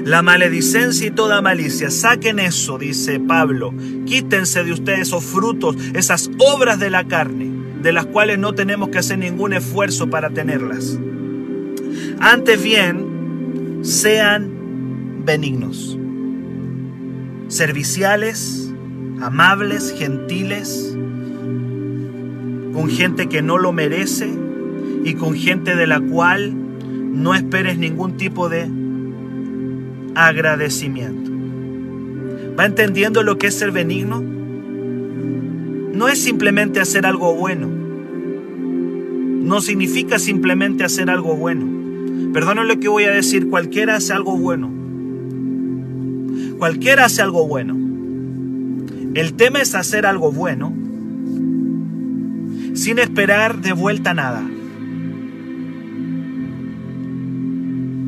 la 0.04 0.22
maledicencia 0.22 1.08
y 1.08 1.12
toda 1.12 1.42
malicia. 1.42 1.90
Saquen 1.90 2.40
eso, 2.40 2.78
dice 2.78 3.20
Pablo. 3.20 3.74
Quítense 4.06 4.64
de 4.64 4.74
ustedes 4.74 5.00
esos 5.08 5.24
frutos, 5.24 5.78
esas 5.94 6.30
obras 6.40 6.80
de 6.80 6.90
la 6.90 7.06
carne, 7.06 7.52
de 7.82 7.94
las 7.94 8.06
cuales 8.06 8.40
no 8.40 8.54
tenemos 8.54 8.90
que 8.90 9.00
hacer 9.00 9.18
ningún 9.18 9.54
esfuerzo 9.54 10.10
para 10.10 10.30
tenerlas. 10.30 11.00
Antes 12.20 12.62
bien, 12.62 13.80
sean 13.82 15.24
benignos, 15.26 15.98
serviciales, 17.48 18.72
amables, 19.22 19.94
gentiles, 19.98 20.98
con 22.74 22.90
gente 22.90 23.30
que 23.30 23.42
no 23.42 23.58
lo 23.58 23.72
merece 23.72 24.30
y 25.06 25.14
con 25.14 25.36
gente 25.36 25.76
de 25.76 25.88
la 25.88 26.02
cual 26.02 26.54
no 26.86 27.36
esperes 27.36 27.78
ningún 27.78 28.18
tipo 28.18 28.50
de 28.50 28.83
agradecimiento. 30.16 31.32
¿Va 32.58 32.66
entendiendo 32.66 33.24
lo 33.24 33.38
que 33.38 33.48
es 33.48 33.56
ser 33.56 33.72
benigno? 33.72 34.22
No 34.22 36.08
es 36.08 36.22
simplemente 36.22 36.80
hacer 36.80 37.06
algo 37.06 37.36
bueno. 37.36 37.68
No 37.68 39.62
significa 39.62 40.20
simplemente 40.20 40.84
hacer 40.84 41.10
algo 41.10 41.36
bueno. 41.36 42.32
Perdónenme 42.32 42.76
lo 42.76 42.80
que 42.80 42.88
voy 42.88 43.04
a 43.04 43.12
decir, 43.12 43.50
cualquiera 43.50 43.96
hace 43.96 44.14
algo 44.14 44.38
bueno. 44.38 44.72
Cualquiera 46.58 47.06
hace 47.06 47.22
algo 47.22 47.48
bueno. 47.48 47.76
El 49.14 49.34
tema 49.34 49.62
es 49.62 49.76
hacer 49.76 50.06
algo 50.06 50.32
bueno 50.32 50.74
sin 52.74 53.00
esperar 53.00 53.62
de 53.62 53.74
vuelta 53.74 54.14
nada. 54.14 54.44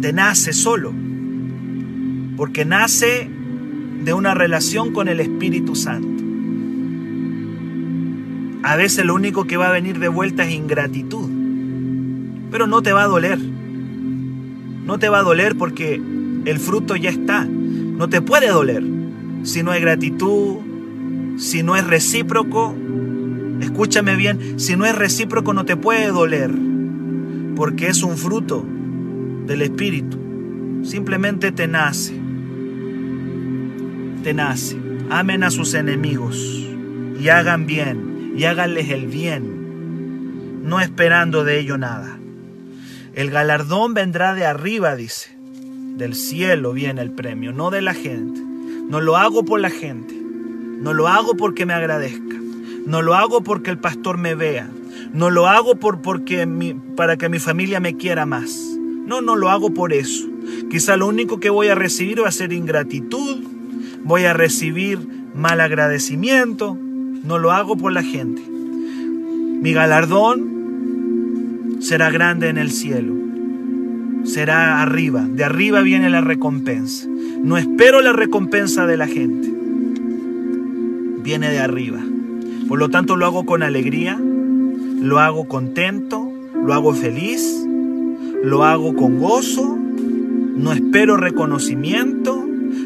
Te 0.02 0.14
nace 0.14 0.54
solo. 0.54 0.94
Porque 2.38 2.66
nace 2.66 3.30
de 4.04 4.14
una 4.14 4.34
relación 4.34 4.94
con 4.94 5.08
el 5.08 5.20
Espíritu 5.20 5.76
Santo. 5.76 6.24
A 8.64 8.76
veces 8.76 9.06
lo 9.06 9.14
único 9.14 9.46
que 9.46 9.58
va 9.58 9.70
a 9.70 9.72
venir 9.72 10.00
de 10.00 10.08
vuelta 10.08 10.44
es 10.44 10.54
ingratitud, 10.54 11.30
pero 12.52 12.68
no 12.68 12.82
te 12.82 12.94
va 12.94 13.04
a 13.04 13.08
doler. 13.08 13.40
No 13.40 15.00
te 15.00 15.10
va 15.10 15.20
a 15.20 15.24
doler 15.24 15.56
porque 15.56 16.02
el 16.46 16.60
fruto 16.60 16.96
ya 16.96 17.10
está. 17.10 17.46
No 17.46 18.10
te 18.10 18.22
puede 18.22 18.50
doler 18.50 18.84
si 19.44 19.62
no 19.64 19.72
hay 19.72 19.82
gratitud, 19.82 20.58
si 21.38 21.64
no 21.64 21.76
es 21.76 21.86
recíproco. 21.86 22.76
Escúchame 23.62 24.16
bien, 24.16 24.60
si 24.60 24.76
no 24.76 24.86
es 24.86 24.96
recíproco 24.96 25.54
no 25.54 25.66
te 25.66 25.78
puede 25.78 26.08
doler 26.08 26.52
porque 27.56 27.88
es 27.88 28.04
un 28.04 28.18
fruto 28.18 28.66
del 29.46 29.62
Espíritu. 29.62 30.18
Simplemente 30.84 31.52
te 31.52 31.68
nace. 31.68 32.25
Nace. 34.34 34.78
Amen 35.10 35.44
a 35.44 35.52
sus 35.52 35.74
enemigos 35.74 36.66
y 37.20 37.30
hagan 37.30 37.66
bien 37.68 38.34
y 38.36 38.44
háganles 38.46 38.90
el 38.90 39.08
bien, 39.08 40.64
no 40.68 40.82
esperando 40.82 41.44
de 41.44 41.60
ello 41.60 41.78
nada. 41.78 42.18
El 43.14 43.32
galardón 43.32 43.94
vendrá 43.94 44.34
de 44.34 44.46
arriba, 44.46 44.96
dice. 44.96 45.36
Del 45.96 46.16
cielo 46.16 46.74
viene 46.74 47.02
el 47.02 47.12
premio, 47.12 47.54
no 47.54 47.70
de 47.70 47.82
la 47.82 47.94
gente. 47.94 48.42
No 48.90 49.00
lo 49.00 49.16
hago 49.16 49.46
por 49.46 49.62
la 49.62 49.70
gente. 49.70 50.14
No 50.14 50.94
lo 50.94 51.08
hago 51.08 51.38
porque 51.38 51.66
me 51.66 51.74
agradezca. 51.74 52.36
No 52.86 53.02
lo 53.02 53.16
hago 53.16 53.42
porque 53.42 53.72
el 53.72 53.78
pastor 53.78 54.18
me 54.18 54.36
vea. 54.36 54.70
No 55.14 55.30
lo 55.30 55.48
hago 55.48 55.78
por, 55.78 56.02
porque 56.02 56.46
para 56.98 57.16
que 57.16 57.30
mi 57.30 57.40
familia 57.40 57.80
me 57.80 57.96
quiera 57.96 58.26
más. 58.26 58.78
No, 59.06 59.22
no 59.22 59.38
lo 59.38 59.50
hago 59.50 59.74
por 59.74 59.94
eso. 59.94 60.28
Quizá 60.70 60.98
lo 60.98 61.08
único 61.08 61.40
que 61.40 61.50
voy 61.50 61.70
a 61.70 61.76
recibir 61.76 62.22
va 62.22 62.28
a 62.28 62.34
ser 62.34 62.52
ingratitud, 62.52 63.45
voy 64.06 64.24
a 64.24 64.34
recibir 64.34 65.00
mal 65.36 65.60
agradecimiento. 65.60 66.78
No 67.24 67.40
lo 67.40 67.52
hago 67.52 67.76
por 67.76 67.92
la 67.92 68.04
gente. 68.04 68.42
Mi 68.42 69.74
galardón 69.74 71.80
será 71.82 72.12
grande 72.12 72.50
en 72.50 72.58
el 72.58 72.72
cielo. 72.72 73.14
Será 74.24 74.82
arriba. 74.82 75.28
De 75.28 75.44
arriba 75.44 75.82
viene 75.82 76.10
la 76.10 76.22
recompensa. 76.22 77.08
No 77.44 77.58
espero 77.58 78.02
la 78.02 78.14
recompensa 78.14 78.86
de 78.86 78.98
la 78.98 79.08
gente. 79.08 79.52
Viene 81.24 81.50
de 81.50 81.60
arriba. 81.60 82.00
Por 82.68 82.80
lo 82.80 82.90
tanto 82.90 83.16
lo 83.16 83.26
hago 83.26 83.46
con 83.46 83.64
alegría, 83.64 84.20
lo 84.20 85.20
hago 85.20 85.48
contento, 85.48 86.32
lo 86.56 86.74
hago 86.74 86.94
feliz, 86.94 87.64
lo 88.44 88.64
hago 88.64 88.96
con 88.96 89.20
gozo, 89.20 89.78
no 89.78 90.74
espero 90.74 91.18
reconocimiento, 91.18 92.45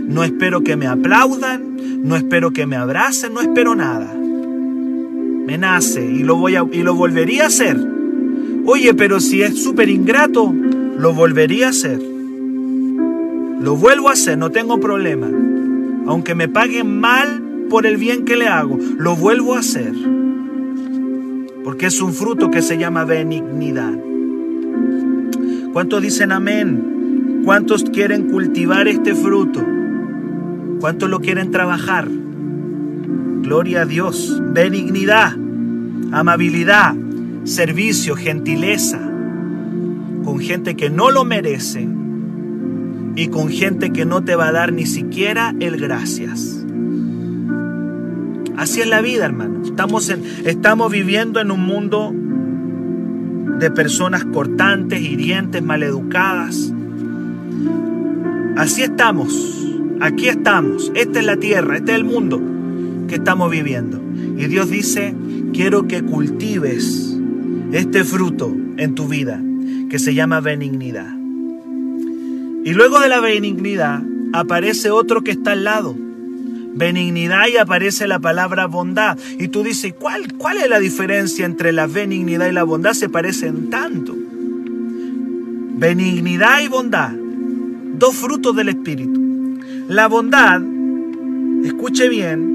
no 0.10 0.24
espero 0.24 0.62
que 0.62 0.75
me 0.75 0.88
aplaudan, 0.88 1.78
no 2.04 2.18
espero 2.18 2.51
que 2.51 2.66
me 2.66 2.75
abracen, 2.75 3.34
no 3.34 3.39
espero 3.39 3.75
nada. 3.75 4.13
Me 4.13 5.58
nace 5.58 6.06
y 6.06 6.24
lo 6.24 6.36
voy 6.36 6.56
a, 6.56 6.66
y 6.72 6.84
lo 6.84 6.96
volvería 6.96 7.46
a 7.46 7.48
hacer. 7.48 7.78
Oye, 8.66 8.94
pero 8.94 9.22
si 9.22 9.42
es 9.42 9.63
súper 9.63 9.89
ingrato, 9.89 10.54
lo 10.98 11.13
volvería 11.13 11.68
a 11.68 11.70
hacer. 11.70 12.01
Lo 13.62 13.75
vuelvo 13.75 14.10
a 14.10 14.13
hacer, 14.13 14.38
no 14.38 14.50
tengo 14.50 14.80
problema. 14.80 15.30
Aunque 16.08 16.36
me 16.36 16.50
paguen 16.50 17.00
mal 17.00 17.42
por 17.70 17.86
el 17.86 17.98
bien 17.98 18.25
que 18.25 18.36
le 18.36 18.48
hago, 18.48 18.78
lo 18.98 19.16
vuelvo 19.16 19.56
a 19.56 19.60
hacer 19.60 19.94
porque 21.70 21.86
es 21.86 22.01
un 22.01 22.13
fruto 22.13 22.50
que 22.50 22.63
se 22.63 22.80
llama 22.80 23.06
benignidad. 23.06 23.94
¿Cuántos 25.72 26.01
dicen 26.01 26.32
amén? 26.32 27.44
¿Cuántos 27.46 27.84
quieren 27.84 28.30
cultivar 28.30 28.88
este 28.88 29.13
fruto? 29.13 29.63
¿Cuántos 30.79 31.09
lo 31.09 31.19
quieren 31.19 31.51
trabajar? 31.51 32.07
Gloria 33.41 33.81
a 33.81 33.85
Dios. 33.85 34.42
Benignidad, 34.53 35.33
amabilidad, 36.11 36.96
servicio, 37.44 38.15
gentileza, 38.15 39.00
con 40.24 40.39
gente 40.39 40.75
que 40.75 40.89
no 40.89 41.11
lo 41.11 41.25
merece 41.25 41.87
y 43.15 43.27
con 43.27 43.50
gente 43.50 43.92
que 43.92 44.05
no 44.05 44.24
te 44.24 44.35
va 44.35 44.48
a 44.48 44.51
dar 44.51 44.72
ni 44.72 44.85
siquiera 44.85 45.53
el 45.59 45.77
gracias. 45.77 46.65
Así 48.55 48.81
es 48.81 48.87
la 48.87 49.01
vida, 49.01 49.25
hermano. 49.25 49.63
Estamos, 49.63 50.09
en, 50.09 50.24
estamos 50.46 50.92
viviendo 50.92 51.39
en 51.39 51.51
un 51.51 51.61
mundo 51.61 52.13
de 53.59 53.72
personas 53.72 54.24
cortantes, 54.25 55.01
hirientes, 55.01 55.61
maleducadas. 55.63 56.74
Así 58.57 58.83
estamos. 58.83 59.69
Aquí 60.00 60.27
estamos. 60.27 60.92
Esta 60.96 61.20
es 61.20 61.25
la 61.25 61.38
tierra, 61.38 61.77
este 61.77 61.92
es 61.92 61.98
el 61.98 62.05
mundo 62.05 62.42
que 63.07 63.16
estamos 63.16 63.51
viviendo. 63.51 64.01
Y 64.38 64.46
Dios 64.48 64.70
dice, 64.70 65.14
quiero 65.53 65.88
que 65.88 66.03
cultives 66.03 67.18
este 67.72 68.03
fruto 68.03 68.55
en 68.77 68.96
tu 68.96 69.07
vida 69.07 69.42
que 69.90 70.00
se 70.00 70.14
llama 70.14 70.40
benignidad. 70.40 71.14
Y 72.64 72.74
luego 72.74 73.00
de 73.00 73.09
la 73.09 73.20
benignidad 73.20 74.01
aparece 74.33 74.92
otro 74.92 75.24
que 75.24 75.31
está 75.31 75.53
al 75.53 75.64
lado 75.64 75.96
benignidad 76.79 77.48
y 77.51 77.57
aparece 77.57 78.07
la 78.07 78.20
palabra 78.20 78.66
bondad. 78.66 79.18
Y 79.38 79.50
tú 79.50 79.64
dices, 79.64 79.94
¿cuál, 79.94 80.33
¿cuál 80.38 80.57
es 80.57 80.70
la 80.70 80.79
diferencia 80.79 81.46
entre 81.46 81.74
la 81.74 81.88
benignidad 81.88 82.48
y 82.48 82.53
la 82.53 82.64
bondad? 82.64 82.94
Se 82.94 83.09
parecen 83.09 83.70
tanto. 83.70 84.16
Benignidad 85.77 86.62
y 86.62 86.68
bondad, 86.68 87.12
dos 87.14 88.16
frutos 88.16 88.55
del 88.55 88.70
Espíritu. 88.70 89.28
La 89.90 90.08
bondad, 90.08 90.62
escuche 91.64 92.08
bien, 92.10 92.46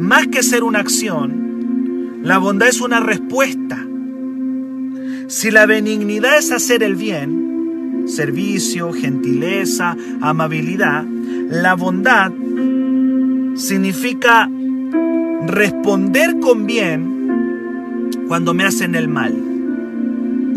más 0.00 0.26
que 0.26 0.42
ser 0.42 0.64
una 0.64 0.80
acción, 0.80 2.18
la 2.24 2.38
bondad 2.38 2.66
es 2.66 2.80
una 2.80 2.98
respuesta. 2.98 3.78
Si 5.28 5.52
la 5.52 5.66
benignidad 5.66 6.38
es 6.38 6.50
hacer 6.50 6.82
el 6.82 6.96
bien, 6.96 8.06
servicio, 8.08 8.92
gentileza, 8.92 9.96
amabilidad, 10.20 11.04
la 11.04 11.74
bondad 11.74 12.32
significa 13.54 14.50
responder 15.46 16.40
con 16.40 16.66
bien 16.66 18.16
cuando 18.26 18.54
me 18.54 18.64
hacen 18.64 18.96
el 18.96 19.06
mal. 19.06 19.36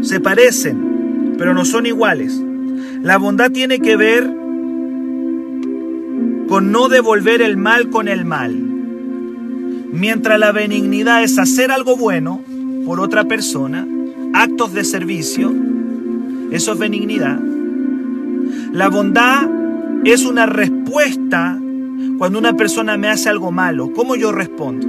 Se 0.01 0.19
parecen, 0.19 1.35
pero 1.37 1.53
no 1.53 1.65
son 1.65 1.85
iguales. 1.85 2.41
La 3.03 3.17
bondad 3.17 3.51
tiene 3.51 3.77
que 3.77 3.95
ver 3.95 4.41
con 6.53 6.71
no 6.71 6.87
devolver 6.87 7.41
el 7.41 7.57
mal 7.57 7.89
con 7.89 8.07
el 8.07 8.25
mal. 8.25 8.53
Mientras 8.53 10.39
la 10.39 10.51
benignidad 10.51 11.23
es 11.23 11.39
hacer 11.39 11.71
algo 11.71 11.97
bueno 11.97 12.41
por 12.85 12.99
otra 12.99 13.23
persona, 13.23 13.87
actos 14.33 14.71
de 14.71 14.83
servicio, 14.83 15.51
eso 16.51 16.73
es 16.73 16.77
benignidad. 16.77 17.39
La 18.71 18.89
bondad 18.89 19.49
es 20.03 20.25
una 20.25 20.45
respuesta 20.45 21.57
cuando 22.19 22.37
una 22.37 22.53
persona 22.55 22.99
me 22.99 23.07
hace 23.07 23.29
algo 23.29 23.51
malo. 23.51 23.91
¿Cómo 23.91 24.15
yo 24.15 24.31
respondo? 24.31 24.87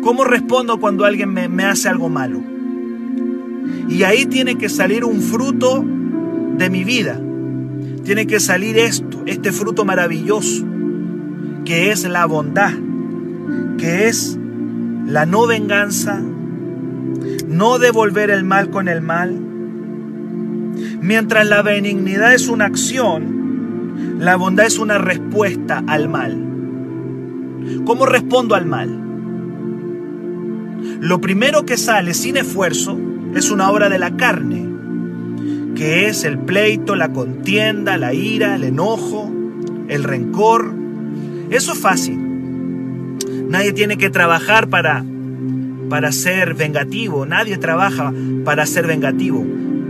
¿Cómo 0.00 0.24
respondo 0.24 0.80
cuando 0.80 1.04
alguien 1.04 1.32
me, 1.32 1.64
hace 1.64 1.88
algo 1.88 2.08
malo? 2.08 2.42
Y 3.88 4.02
ahí 4.02 4.26
tiene 4.26 4.58
que 4.58 4.68
salir 4.68 5.04
un 5.04 5.20
fruto 5.20 5.84
de 6.56 6.68
mi 6.68 6.82
vida. 6.82 7.20
Tiene 8.04 8.26
que 8.26 8.40
salir 8.40 8.78
esto, 8.78 9.22
este 9.26 9.52
fruto 9.52 9.84
maravilloso, 9.84 10.64
que 11.64 11.90
es 11.92 12.04
la 12.04 12.26
bondad, 12.26 12.72
que 13.78 14.08
es 14.08 14.38
la 15.06 15.26
no 15.26 15.46
venganza, 15.46 16.20
no 17.46 17.78
devolver 17.78 18.30
el 18.30 18.44
mal 18.44 18.70
con 18.70 18.88
el 18.88 19.02
mal. 19.02 19.38
Mientras 21.00 21.46
la 21.46 21.62
benignidad 21.62 22.34
es 22.34 22.48
una 22.48 22.64
acción, 22.66 24.18
la 24.18 24.36
bondad 24.36 24.66
es 24.66 24.78
una 24.78 24.98
respuesta 24.98 25.82
al 25.86 26.08
mal. 26.08 26.36
¿Cómo 27.84 28.06
respondo 28.06 28.54
al 28.54 28.66
mal? 28.66 28.98
Lo 31.00 31.20
primero 31.20 31.64
que 31.64 31.76
sale 31.76 32.14
sin 32.14 32.36
esfuerzo 32.36 32.98
es 33.34 33.50
una 33.50 33.70
obra 33.70 33.88
de 33.88 33.98
la 33.98 34.16
carne, 34.16 34.71
que 35.82 36.06
es 36.06 36.22
el 36.22 36.38
pleito, 36.38 36.94
la 36.94 37.12
contienda, 37.12 37.98
la 37.98 38.14
ira, 38.14 38.54
el 38.54 38.62
enojo, 38.62 39.28
el 39.88 40.04
rencor. 40.04 40.72
Eso 41.50 41.72
es 41.72 41.78
fácil. 41.80 42.20
Nadie 43.48 43.72
tiene 43.72 43.96
que 43.96 44.08
trabajar 44.08 44.68
para, 44.68 45.04
para 45.88 46.12
ser 46.12 46.54
vengativo. 46.54 47.26
Nadie 47.26 47.58
trabaja 47.58 48.14
para 48.44 48.64
ser 48.64 48.86
vengativo. 48.86 49.44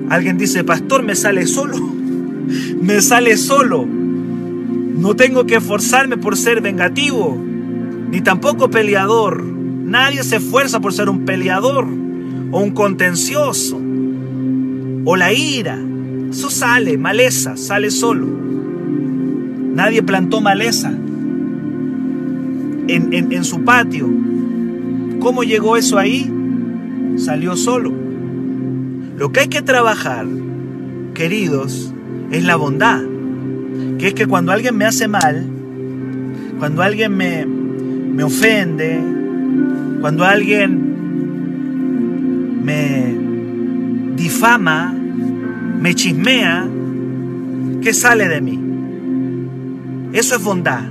Alguien 0.09 0.39
dice, 0.39 0.65
pastor, 0.65 1.03
me 1.03 1.15
sale 1.15 1.47
solo. 1.47 1.77
Me 2.81 3.03
sale 3.03 3.37
solo. 3.37 3.85
No 3.85 5.15
tengo 5.15 5.45
que 5.45 5.57
esforzarme 5.57 6.17
por 6.17 6.39
ser 6.39 6.63
vengativo, 6.63 7.37
ni 8.11 8.23
tampoco 8.23 8.71
peleador. 8.71 9.45
Nadie 9.45 10.25
se 10.25 10.37
esfuerza 10.37 10.81
por 10.81 10.95
ser 10.95 11.11
un 11.11 11.27
peleador 11.27 11.85
o 12.51 12.61
un 12.61 12.71
contencioso 12.71 13.92
o 15.05 15.17
la 15.17 15.33
ira. 15.33 15.79
Eso 16.31 16.51
sale, 16.51 16.97
maleza, 16.99 17.57
sale 17.57 17.91
solo. 17.91 18.27
Nadie 19.75 20.03
plantó 20.03 20.41
maleza 20.41 20.91
en, 22.89 23.33
en 23.33 23.45
su 23.45 23.65
patio. 23.65 24.09
¿Cómo 25.21 25.45
llegó 25.45 25.77
eso 25.77 25.99
ahí? 25.99 26.31
Salió 27.17 27.57
solo. 27.57 27.93
Lo 29.19 29.31
que 29.31 29.41
hay 29.41 29.49
que 29.49 29.63
trabajar, 29.63 30.27
queridos, 31.15 31.93
es 32.31 32.45
la 32.45 32.57
bondad. 32.57 33.01
Que 33.99 34.09
es 34.09 34.15
que 34.15 34.27
cuando 34.27 34.53
alguien 34.53 34.77
me 34.77 34.85
hace 34.85 35.07
mal, 35.07 35.47
cuando 36.59 36.83
alguien 36.83 37.17
me, 37.17 37.47
me 37.47 38.25
ofende, 38.25 39.01
cuando 40.01 40.25
alguien 40.25 40.93
me 42.65 43.22
difama, 44.23 44.93
me 44.93 45.95
chismea, 45.95 46.65
¿qué 47.83 47.93
sale 47.93 48.29
de 48.29 48.41
mí? 48.41 48.61
Eso 50.13 50.37
es 50.37 50.45
bondad. 50.45 50.85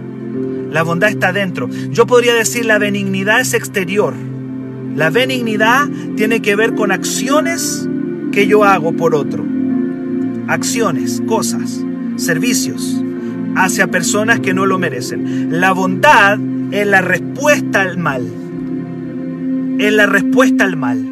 La 0.70 0.84
bondad 0.84 1.10
está 1.10 1.32
dentro. 1.32 1.70
Yo 1.92 2.06
podría 2.06 2.34
decir 2.34 2.66
la 2.66 2.78
benignidad 2.78 3.40
es 3.40 3.54
exterior. 3.54 4.14
La 4.96 5.10
benignidad 5.10 5.88
tiene 6.18 6.42
que 6.42 6.58
ver 6.58 6.76
con 6.76 6.92
acciones 6.92 7.88
que 8.34 8.48
yo 8.48 8.66
hago 8.66 8.92
por 8.94 9.16
otro. 9.16 9.46
Acciones, 10.48 11.22
cosas, 11.26 11.82
servicios 12.18 13.02
hacia 13.56 13.88
personas 13.88 14.42
que 14.42 14.54
no 14.54 14.66
lo 14.66 14.78
merecen. 14.78 15.60
La 15.62 15.72
bondad 15.72 16.38
es 16.72 16.86
la 16.86 17.00
respuesta 17.00 17.82
al 17.82 17.98
mal. 17.98 18.28
Es 19.80 19.94
la 19.94 20.06
respuesta 20.06 20.66
al 20.66 20.76
mal. 20.76 21.11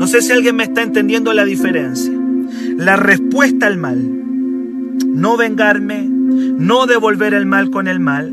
No 0.00 0.06
sé 0.06 0.22
si 0.22 0.32
alguien 0.32 0.56
me 0.56 0.62
está 0.62 0.80
entendiendo 0.80 1.34
la 1.34 1.44
diferencia. 1.44 2.10
La 2.78 2.96
respuesta 2.96 3.66
al 3.66 3.76
mal. 3.76 3.98
No 5.04 5.36
vengarme, 5.36 6.06
no 6.08 6.86
devolver 6.86 7.34
el 7.34 7.44
mal 7.44 7.68
con 7.70 7.86
el 7.86 8.00
mal. 8.00 8.32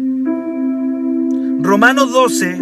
Romanos 1.59 2.09
12, 2.13 2.61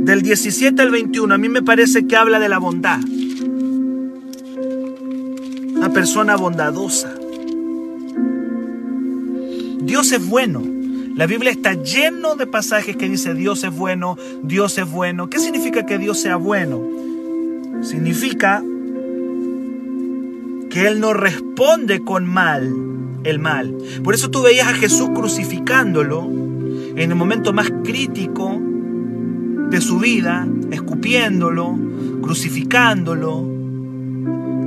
del 0.00 0.22
17 0.22 0.80
al 0.80 0.90
21, 0.90 1.34
a 1.34 1.36
mí 1.36 1.50
me 1.50 1.60
parece 1.60 2.06
que 2.06 2.16
habla 2.16 2.40
de 2.40 2.48
la 2.48 2.56
bondad. 2.56 3.00
Una 5.76 5.90
persona 5.92 6.36
bondadosa. 6.36 7.14
Dios 9.82 10.10
es 10.12 10.26
bueno. 10.26 10.62
La 11.16 11.26
Biblia 11.26 11.50
está 11.50 11.74
lleno 11.74 12.34
de 12.34 12.46
pasajes 12.46 12.96
que 12.96 13.10
dice 13.10 13.34
Dios 13.34 13.62
es 13.62 13.76
bueno, 13.76 14.16
Dios 14.42 14.78
es 14.78 14.90
bueno. 14.90 15.28
¿Qué 15.28 15.38
significa 15.38 15.84
que 15.84 15.98
Dios 15.98 16.18
sea 16.18 16.36
bueno? 16.36 17.07
Significa 17.82 18.62
que 20.70 20.86
Él 20.86 21.00
no 21.00 21.14
responde 21.14 22.00
con 22.04 22.26
mal 22.26 22.88
el 23.24 23.38
mal. 23.38 23.74
Por 24.02 24.14
eso 24.14 24.30
tú 24.30 24.42
veías 24.42 24.68
a 24.68 24.74
Jesús 24.74 25.10
crucificándolo 25.14 26.24
en 26.24 27.10
el 27.10 27.14
momento 27.14 27.52
más 27.52 27.70
crítico 27.84 28.60
de 29.70 29.80
su 29.80 29.98
vida, 29.98 30.46
escupiéndolo, 30.70 31.78
crucificándolo. 32.22 33.46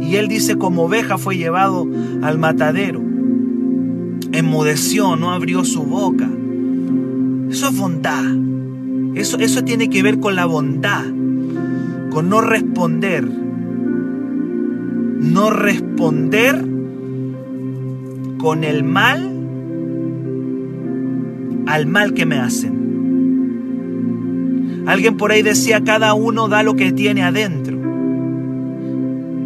Y 0.02 0.15
Él 0.15 0.28
dice, 0.28 0.58
como 0.58 0.84
oveja 0.84 1.17
fue 1.17 1.38
llevado 1.38 1.88
al 2.21 2.38
matadero. 2.38 3.02
Enmudeció, 4.32 5.15
no 5.15 5.32
abrió 5.32 5.63
su 5.65 5.84
boca. 5.84 6.30
Eso 7.50 7.67
es 7.67 7.78
bondad. 7.78 8.24
Eso, 9.15 9.38
eso 9.39 9.63
tiene 9.63 9.89
que 9.89 10.04
ver 10.04 10.19
con 10.19 10.36
la 10.36 10.45
bondad, 10.45 11.06
con 12.12 12.30
no 12.30 12.41
responder. 12.41 13.26
No 15.24 15.50
responder 15.50 16.63
con 18.38 18.63
el 18.63 18.84
mal 18.84 19.32
al 21.67 21.88
mal 21.88 22.13
que 22.13 22.26
me 22.26 22.38
hacen. 22.38 22.82
Alguien 24.86 25.15
por 25.15 25.32
ahí 25.32 25.41
decía, 25.41 25.84
cada 25.84 26.13
uno 26.13 26.47
da 26.50 26.63
lo 26.63 26.76
que 26.76 26.91
tiene 26.91 27.24
adentro. 27.24 27.80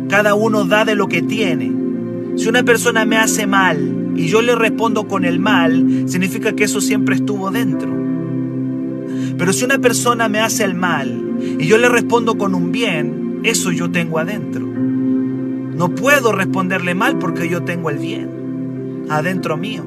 Cada 0.09 0.33
uno 0.33 0.65
da 0.65 0.85
de 0.85 0.95
lo 0.95 1.07
que 1.07 1.21
tiene. 1.21 1.71
Si 2.35 2.47
una 2.47 2.63
persona 2.63 3.05
me 3.05 3.17
hace 3.17 3.45
mal 3.47 4.13
y 4.15 4.27
yo 4.27 4.41
le 4.41 4.55
respondo 4.55 5.07
con 5.07 5.23
el 5.23 5.39
mal, 5.39 6.05
significa 6.07 6.53
que 6.53 6.63
eso 6.63 6.81
siempre 6.81 7.15
estuvo 7.15 7.51
dentro. 7.51 7.89
Pero 9.37 9.53
si 9.53 9.65
una 9.65 9.77
persona 9.77 10.29
me 10.29 10.39
hace 10.39 10.63
el 10.63 10.73
mal 10.73 11.24
y 11.59 11.67
yo 11.67 11.77
le 11.77 11.89
respondo 11.89 12.37
con 12.37 12.55
un 12.55 12.71
bien, 12.71 13.41
eso 13.43 13.71
yo 13.71 13.91
tengo 13.91 14.19
adentro. 14.19 14.65
No 14.65 15.93
puedo 15.93 16.31
responderle 16.31 16.95
mal 16.95 17.19
porque 17.19 17.49
yo 17.49 17.63
tengo 17.63 17.89
el 17.89 17.97
bien 17.97 18.35
adentro 19.09 19.57
mío. 19.57 19.85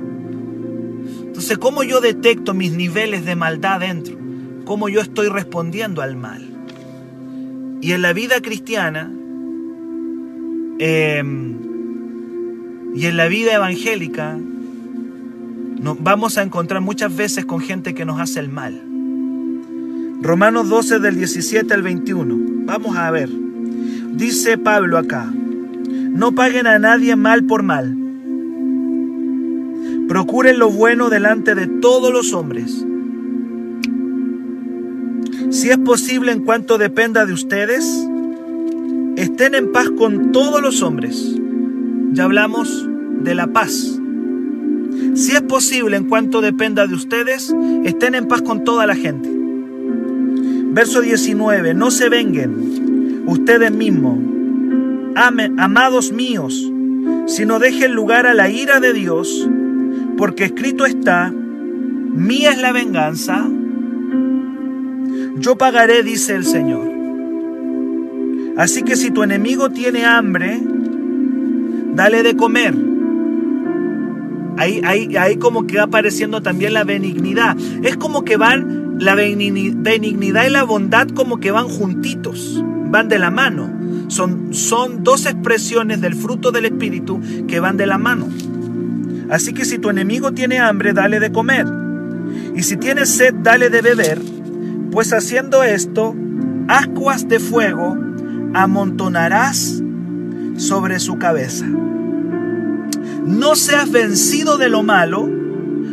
Entonces, 1.24 1.58
¿cómo 1.58 1.82
yo 1.82 2.00
detecto 2.00 2.54
mis 2.54 2.72
niveles 2.72 3.24
de 3.24 3.36
maldad 3.36 3.80
dentro? 3.80 4.16
¿Cómo 4.64 4.88
yo 4.88 5.00
estoy 5.00 5.28
respondiendo 5.28 6.02
al 6.02 6.16
mal? 6.16 6.48
Y 7.80 7.92
en 7.92 8.02
la 8.02 8.12
vida 8.12 8.40
cristiana 8.40 9.10
em, 10.78 11.56
y 12.94 13.06
en 13.06 13.16
la 13.16 13.28
vida 13.28 13.54
evangélica 13.54 14.36
nos 15.80 16.02
vamos 16.02 16.38
a 16.38 16.42
encontrar 16.42 16.80
muchas 16.80 17.14
veces 17.14 17.44
con 17.44 17.60
gente 17.60 17.94
que 17.94 18.04
nos 18.04 18.20
hace 18.20 18.40
el 18.40 18.48
mal. 18.48 18.87
Romanos 20.20 20.68
12 20.68 20.98
del 20.98 21.14
17 21.14 21.72
al 21.72 21.82
21. 21.82 22.36
Vamos 22.66 22.96
a 22.96 23.08
ver. 23.12 23.30
Dice 24.14 24.58
Pablo 24.58 24.98
acá, 24.98 25.32
no 25.32 26.34
paguen 26.34 26.66
a 26.66 26.80
nadie 26.80 27.14
mal 27.14 27.44
por 27.44 27.62
mal. 27.62 27.96
Procuren 30.08 30.58
lo 30.58 30.70
bueno 30.70 31.08
delante 31.08 31.54
de 31.54 31.68
todos 31.68 32.12
los 32.12 32.32
hombres. 32.32 32.84
Si 35.50 35.70
es 35.70 35.78
posible 35.78 36.32
en 36.32 36.44
cuanto 36.44 36.78
dependa 36.78 37.24
de 37.24 37.32
ustedes, 37.32 37.84
estén 39.16 39.54
en 39.54 39.70
paz 39.70 39.88
con 39.96 40.32
todos 40.32 40.60
los 40.60 40.82
hombres. 40.82 41.36
Ya 42.10 42.24
hablamos 42.24 42.88
de 43.20 43.36
la 43.36 43.46
paz. 43.46 44.00
Si 45.14 45.32
es 45.32 45.42
posible 45.42 45.96
en 45.96 46.08
cuanto 46.08 46.40
dependa 46.40 46.88
de 46.88 46.94
ustedes, 46.94 47.54
estén 47.84 48.16
en 48.16 48.26
paz 48.26 48.42
con 48.42 48.64
toda 48.64 48.84
la 48.84 48.96
gente. 48.96 49.37
Verso 50.70 51.00
19, 51.00 51.74
no 51.74 51.90
se 51.90 52.08
venguen 52.08 53.24
ustedes 53.26 53.72
mismos, 53.72 54.18
amados 55.14 56.12
míos, 56.12 56.70
sino 57.26 57.58
dejen 57.58 57.94
lugar 57.94 58.26
a 58.26 58.34
la 58.34 58.48
ira 58.50 58.80
de 58.80 58.92
Dios, 58.92 59.48
porque 60.16 60.44
escrito 60.44 60.86
está, 60.86 61.30
mía 61.30 62.52
es 62.52 62.58
la 62.58 62.72
venganza, 62.72 63.48
yo 65.38 65.56
pagaré, 65.56 66.02
dice 66.02 66.34
el 66.34 66.44
Señor. 66.44 66.88
Así 68.56 68.82
que 68.82 68.96
si 68.96 69.10
tu 69.10 69.22
enemigo 69.22 69.70
tiene 69.70 70.04
hambre, 70.04 70.60
dale 71.94 72.22
de 72.22 72.36
comer. 72.36 72.74
Ahí, 74.56 74.80
ahí, 74.84 75.16
ahí 75.16 75.36
como 75.36 75.66
que 75.66 75.76
va 75.76 75.84
apareciendo 75.84 76.42
también 76.42 76.74
la 76.74 76.82
benignidad. 76.82 77.56
Es 77.84 77.96
como 77.96 78.24
que 78.24 78.36
van 78.36 78.87
la 78.98 79.14
benignidad 79.14 80.44
y 80.44 80.50
la 80.50 80.64
bondad 80.64 81.08
como 81.08 81.38
que 81.38 81.50
van 81.50 81.68
juntitos, 81.68 82.62
van 82.90 83.08
de 83.08 83.18
la 83.18 83.30
mano. 83.30 83.70
Son, 84.08 84.52
son 84.54 85.04
dos 85.04 85.26
expresiones 85.26 86.00
del 86.00 86.14
fruto 86.14 86.50
del 86.50 86.64
Espíritu 86.64 87.20
que 87.46 87.60
van 87.60 87.76
de 87.76 87.86
la 87.86 87.98
mano. 87.98 88.28
Así 89.30 89.52
que 89.52 89.64
si 89.64 89.78
tu 89.78 89.90
enemigo 89.90 90.32
tiene 90.32 90.58
hambre, 90.58 90.92
dale 90.92 91.20
de 91.20 91.30
comer. 91.30 91.66
Y 92.54 92.62
si 92.62 92.76
tiene 92.76 93.06
sed, 93.06 93.34
dale 93.42 93.70
de 93.70 93.82
beber. 93.82 94.20
Pues 94.90 95.12
haciendo 95.12 95.62
esto, 95.62 96.16
ascuas 96.66 97.28
de 97.28 97.38
fuego 97.38 97.96
amontonarás 98.54 99.82
sobre 100.56 100.98
su 100.98 101.18
cabeza. 101.18 101.66
No 103.26 103.54
seas 103.54 103.90
vencido 103.92 104.56
de 104.58 104.70
lo 104.70 104.82
malo, 104.82 105.28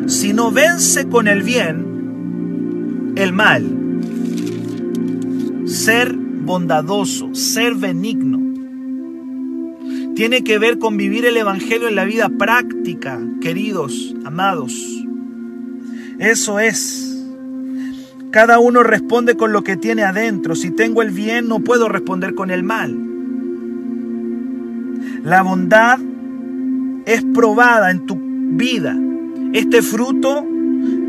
sino 0.08 0.52
vence 0.52 1.08
con 1.08 1.28
el 1.28 1.44
bien 1.44 1.95
el 3.16 3.34
mal. 3.34 3.64
Ser 5.66 6.14
bondadoso, 6.16 7.34
ser 7.34 7.76
benigno. 7.76 8.40
Tiene 10.16 10.44
que 10.44 10.60
ver 10.60 10.80
con 10.80 10.98
vivir 10.98 11.26
el 11.26 11.36
Evangelio 11.38 11.88
en 11.88 11.96
la 11.96 12.06
vida 12.06 12.30
práctica, 12.30 13.20
queridos, 13.42 14.16
amados. 14.24 14.74
Eso 16.20 16.60
es. 16.60 17.26
Cada 18.32 18.60
uno 18.60 18.84
responde 18.84 19.36
con 19.36 19.52
lo 19.52 19.64
que 19.64 19.78
tiene 19.78 20.04
adentro. 20.04 20.56
Si 20.56 20.72
tengo 20.72 21.02
el 21.02 21.12
bien, 21.12 21.48
no 21.48 21.60
puedo 21.60 21.90
responder 21.90 22.36
con 22.36 22.52
el 22.52 22.64
mal. 22.64 22.98
La 25.24 25.42
bondad 25.42 26.00
es 27.06 27.24
probada 27.34 27.92
en 27.92 28.06
tu 28.06 28.18
vida. 28.20 28.98
Este 29.54 29.82
fruto 29.82 30.46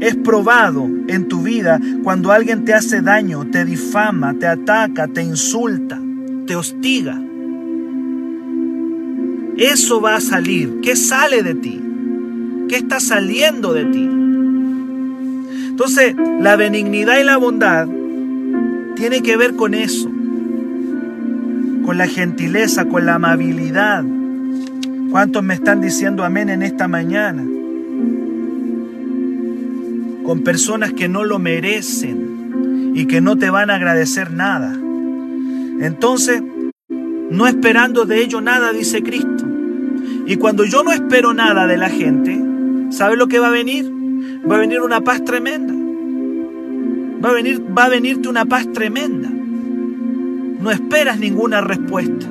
es 0.01 0.15
probado 0.17 0.89
en 1.09 1.29
tu 1.29 1.43
vida 1.43 1.81
cuando 2.03 2.33
alguien 2.33 2.65
te 2.65 2.75
hace 2.75 3.01
daño, 3.01 3.47
te 3.51 3.65
difama, 3.65 4.35
te 4.35 4.47
ataca, 4.47 5.09
te 5.09 5.23
insulta, 5.23 6.01
te 6.47 6.57
hostiga. 6.57 7.21
Eso 9.57 10.01
va 10.01 10.17
a 10.17 10.21
salir. 10.21 10.81
¿Qué 10.83 10.97
sale 10.97 11.43
de 11.43 11.55
ti? 11.55 11.83
¿Qué 12.69 12.77
está 12.77 13.01
saliendo 13.01 13.73
de 13.73 13.85
ti? 13.87 14.09
Entonces, 15.69 16.15
la 16.41 16.57
benignidad 16.57 17.19
y 17.21 17.25
la 17.25 17.37
bondad 17.37 17.89
tiene 18.97 19.23
que 19.23 19.37
ver 19.37 19.57
con 19.57 19.75
eso, 19.75 20.11
con 21.85 21.99
la 21.99 22.07
gentileza, 22.07 22.87
con 22.87 23.07
la 23.07 23.15
amabilidad. 23.15 24.05
¿Cuántos 25.11 25.43
me 25.43 25.55
están 25.55 25.81
diciendo 25.81 26.25
amén 26.25 26.49
en 26.49 26.63
esta 26.63 26.89
mañana? 26.89 27.45
Con 30.27 30.43
personas 30.43 30.93
que 30.93 31.09
no 31.09 31.25
lo 31.25 31.39
merecen 31.39 32.93
y 32.95 33.07
que 33.07 33.21
no 33.21 33.37
te 33.37 33.49
van 33.49 33.71
a 33.71 33.77
agradecer 33.77 34.33
nada. 34.33 34.73
Entonces, 35.81 36.43
no 37.31 37.47
esperando 37.47 38.07
de 38.07 38.23
ello 38.23 38.41
nada, 38.41 38.73
dice 38.73 39.03
Cristo. 39.03 39.45
Y 40.27 40.37
cuando 40.37 40.65
yo 40.65 40.83
no 40.83 40.93
espero 40.93 41.33
nada 41.33 41.67
de 41.67 41.77
la 41.77 41.89
gente, 41.89 42.41
¿sabe 42.91 43.17
lo 43.17 43.29
que 43.29 43.39
va 43.39 43.49
a 43.49 43.51
venir? 43.51 43.91
Va 44.51 44.57
a 44.57 44.59
venir 44.59 44.81
una 44.81 45.01
paz 45.01 45.25
tremenda. 45.25 45.73
Va 47.25 47.31
a, 47.31 47.33
venir, 47.33 47.62
va 47.77 47.85
a 47.85 47.89
venirte 47.89 48.29
una 48.29 48.45
paz 48.45 48.71
tremenda. 48.73 49.29
No 49.29 50.71
esperas 50.71 51.19
ninguna 51.19 51.61
respuesta. 51.61 52.27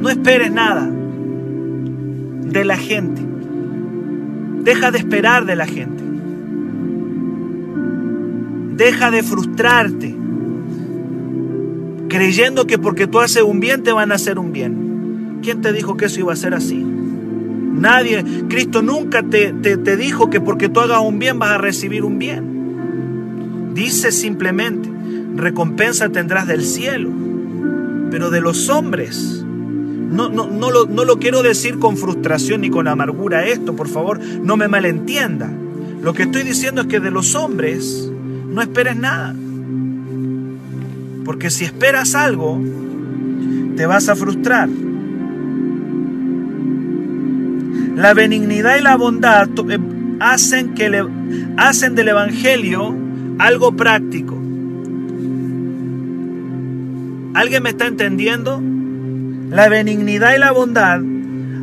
No 0.00 0.08
esperes 0.08 0.50
nada 0.50 0.90
de 2.44 2.64
la 2.64 2.76
gente. 2.76 3.22
Deja 4.62 4.90
de 4.90 4.98
esperar 4.98 5.46
de 5.46 5.56
la 5.56 5.66
gente. 5.66 6.09
Deja 8.80 9.10
de 9.10 9.22
frustrarte 9.22 10.16
creyendo 12.08 12.66
que 12.66 12.78
porque 12.78 13.06
tú 13.06 13.20
haces 13.20 13.42
un 13.42 13.60
bien 13.60 13.82
te 13.82 13.92
van 13.92 14.10
a 14.10 14.14
hacer 14.14 14.38
un 14.38 14.54
bien. 14.54 15.40
¿Quién 15.42 15.60
te 15.60 15.74
dijo 15.74 15.98
que 15.98 16.06
eso 16.06 16.20
iba 16.20 16.32
a 16.32 16.36
ser 16.36 16.54
así? 16.54 16.82
Nadie, 16.82 18.24
Cristo 18.48 18.80
nunca 18.80 19.22
te, 19.22 19.52
te, 19.52 19.96
dijo 19.98 20.30
que 20.30 20.40
porque 20.40 20.70
tú 20.70 20.80
hagas 20.80 21.02
un 21.02 21.18
bien 21.18 21.38
vas 21.38 21.50
a 21.50 21.58
recibir 21.58 22.04
un 22.04 22.18
bien. 22.18 23.74
Dice 23.74 24.12
simplemente, 24.12 24.88
recompensa 25.36 26.08
tendrás 26.08 26.46
del 26.46 26.64
cielo. 26.64 27.10
Pero 28.10 28.30
de 28.30 28.40
los 28.40 28.70
hombres, 28.70 29.44
no, 29.44 30.30
no, 30.30 30.46
no, 30.46 30.70
lo, 30.70 30.86
no 30.86 31.04
lo 31.04 31.18
quiero 31.18 31.42
decir 31.42 31.78
con 31.78 31.98
frustración 31.98 32.62
ni 32.62 32.70
con 32.70 32.88
amargura 32.88 33.46
esto, 33.46 33.76
por 33.76 33.88
favor, 33.88 34.18
no 34.42 34.56
me 34.56 34.68
malentienda. 34.68 35.52
Lo 36.00 36.14
que 36.14 36.22
estoy 36.22 36.44
diciendo 36.44 36.80
es 36.80 36.86
que 36.86 36.98
de 36.98 37.10
los 37.10 37.34
hombres 37.34 38.09
no 38.50 38.62
esperes 38.62 38.96
nada. 38.96 39.34
Porque 41.24 41.50
si 41.50 41.64
esperas 41.64 42.14
algo, 42.14 42.60
te 43.76 43.86
vas 43.86 44.08
a 44.08 44.16
frustrar. 44.16 44.68
La 47.96 48.14
benignidad 48.14 48.76
y 48.78 48.82
la 48.82 48.96
bondad 48.96 49.48
eh, 49.68 49.78
hacen, 50.20 50.74
que 50.74 50.88
le, 50.88 51.04
hacen 51.56 51.94
del 51.94 52.08
Evangelio 52.08 52.94
algo 53.38 53.76
práctico. 53.76 54.34
¿Alguien 57.34 57.62
me 57.62 57.70
está 57.70 57.86
entendiendo? 57.86 58.60
La 59.50 59.68
benignidad 59.68 60.34
y 60.34 60.38
la 60.38 60.52
bondad 60.52 61.00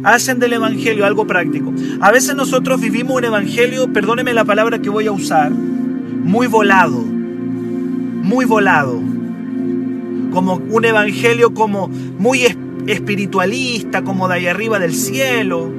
hacen 0.03 0.39
del 0.39 0.53
Evangelio 0.53 1.05
algo 1.05 1.27
práctico. 1.27 1.73
A 2.01 2.11
veces 2.11 2.35
nosotros 2.35 2.79
vivimos 2.79 3.17
un 3.17 3.25
Evangelio, 3.25 3.91
perdóneme 3.91 4.33
la 4.33 4.45
palabra 4.45 4.79
que 4.79 4.89
voy 4.89 5.07
a 5.07 5.11
usar, 5.11 5.51
muy 6.07 6.47
volado, 6.47 7.01
muy 7.01 8.45
volado, 8.45 9.01
como 10.31 10.55
un 10.55 10.85
Evangelio 10.85 11.53
como 11.53 11.87
muy 11.87 12.45
espiritualista, 12.87 14.03
como 14.03 14.27
de 14.27 14.35
ahí 14.35 14.47
arriba 14.47 14.79
del 14.79 14.93
cielo 14.93 15.71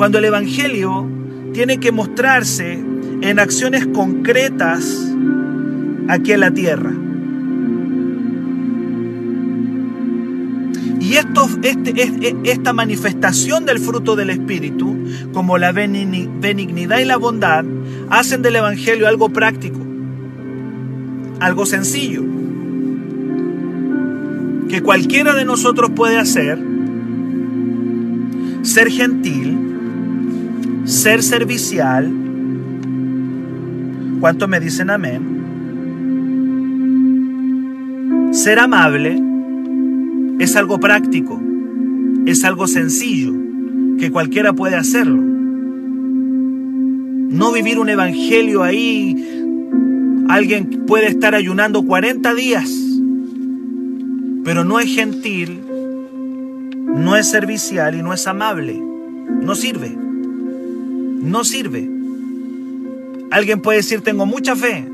cuando 0.00 0.16
el 0.16 0.24
Evangelio 0.24 1.06
tiene 1.52 1.76
que 1.76 1.92
mostrarse 1.92 2.72
en 3.20 3.38
acciones 3.38 3.86
concretas 3.86 5.12
aquí 6.08 6.32
en 6.32 6.40
la 6.40 6.52
tierra. 6.52 6.90
Y 11.10 11.16
esto, 11.16 11.48
este, 11.62 12.36
esta 12.44 12.72
manifestación 12.72 13.66
del 13.66 13.80
fruto 13.80 14.14
del 14.14 14.30
Espíritu, 14.30 14.96
como 15.32 15.58
la 15.58 15.72
benignidad 15.72 17.00
y 17.00 17.04
la 17.04 17.16
bondad, 17.16 17.64
hacen 18.10 18.42
del 18.42 18.54
Evangelio 18.54 19.08
algo 19.08 19.28
práctico, 19.28 19.80
algo 21.40 21.66
sencillo, 21.66 22.22
que 24.68 24.82
cualquiera 24.82 25.34
de 25.34 25.44
nosotros 25.44 25.90
puede 25.96 26.16
hacer, 26.16 26.60
ser 28.62 28.88
gentil, 28.88 29.58
ser 30.84 31.24
servicial. 31.24 32.08
¿Cuánto 34.20 34.46
me 34.46 34.60
dicen 34.60 34.90
amén? 34.90 35.40
Ser 38.32 38.60
amable 38.60 39.29
es 40.40 40.56
algo 40.56 40.80
práctico, 40.80 41.40
es 42.26 42.42
algo 42.44 42.66
sencillo, 42.66 43.32
que 43.98 44.10
cualquiera 44.10 44.52
puede 44.52 44.74
hacerlo. 44.74 45.22
No 47.30 47.52
vivir 47.52 47.78
un 47.78 47.88
evangelio 47.88 48.64
ahí. 48.64 49.16
Alguien 50.28 50.84
puede 50.86 51.06
estar 51.06 51.36
ayunando 51.36 51.84
40 51.84 52.34
días, 52.34 52.68
pero 54.42 54.64
no 54.64 54.80
es 54.80 54.92
gentil, 54.92 55.60
no 56.96 57.14
es 57.16 57.28
servicial 57.28 57.94
y 57.94 58.02
no 58.02 58.12
es 58.12 58.26
amable. 58.26 58.82
No 59.42 59.54
sirve 59.54 59.96
no 61.20 61.44
sirve. 61.44 61.88
Alguien 63.30 63.60
puede 63.60 63.78
decir, 63.78 64.00
tengo 64.00 64.26
mucha 64.26 64.56
fe, 64.56 64.88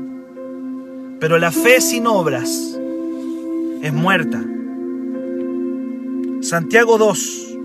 pero 1.19 1.39
la 1.39 1.51
fe 1.51 1.81
sin 1.81 2.05
obras 2.05 2.77
es 3.81 3.93
muerta. 3.93 4.43
Santiago 6.47 6.97
2. 6.97 7.57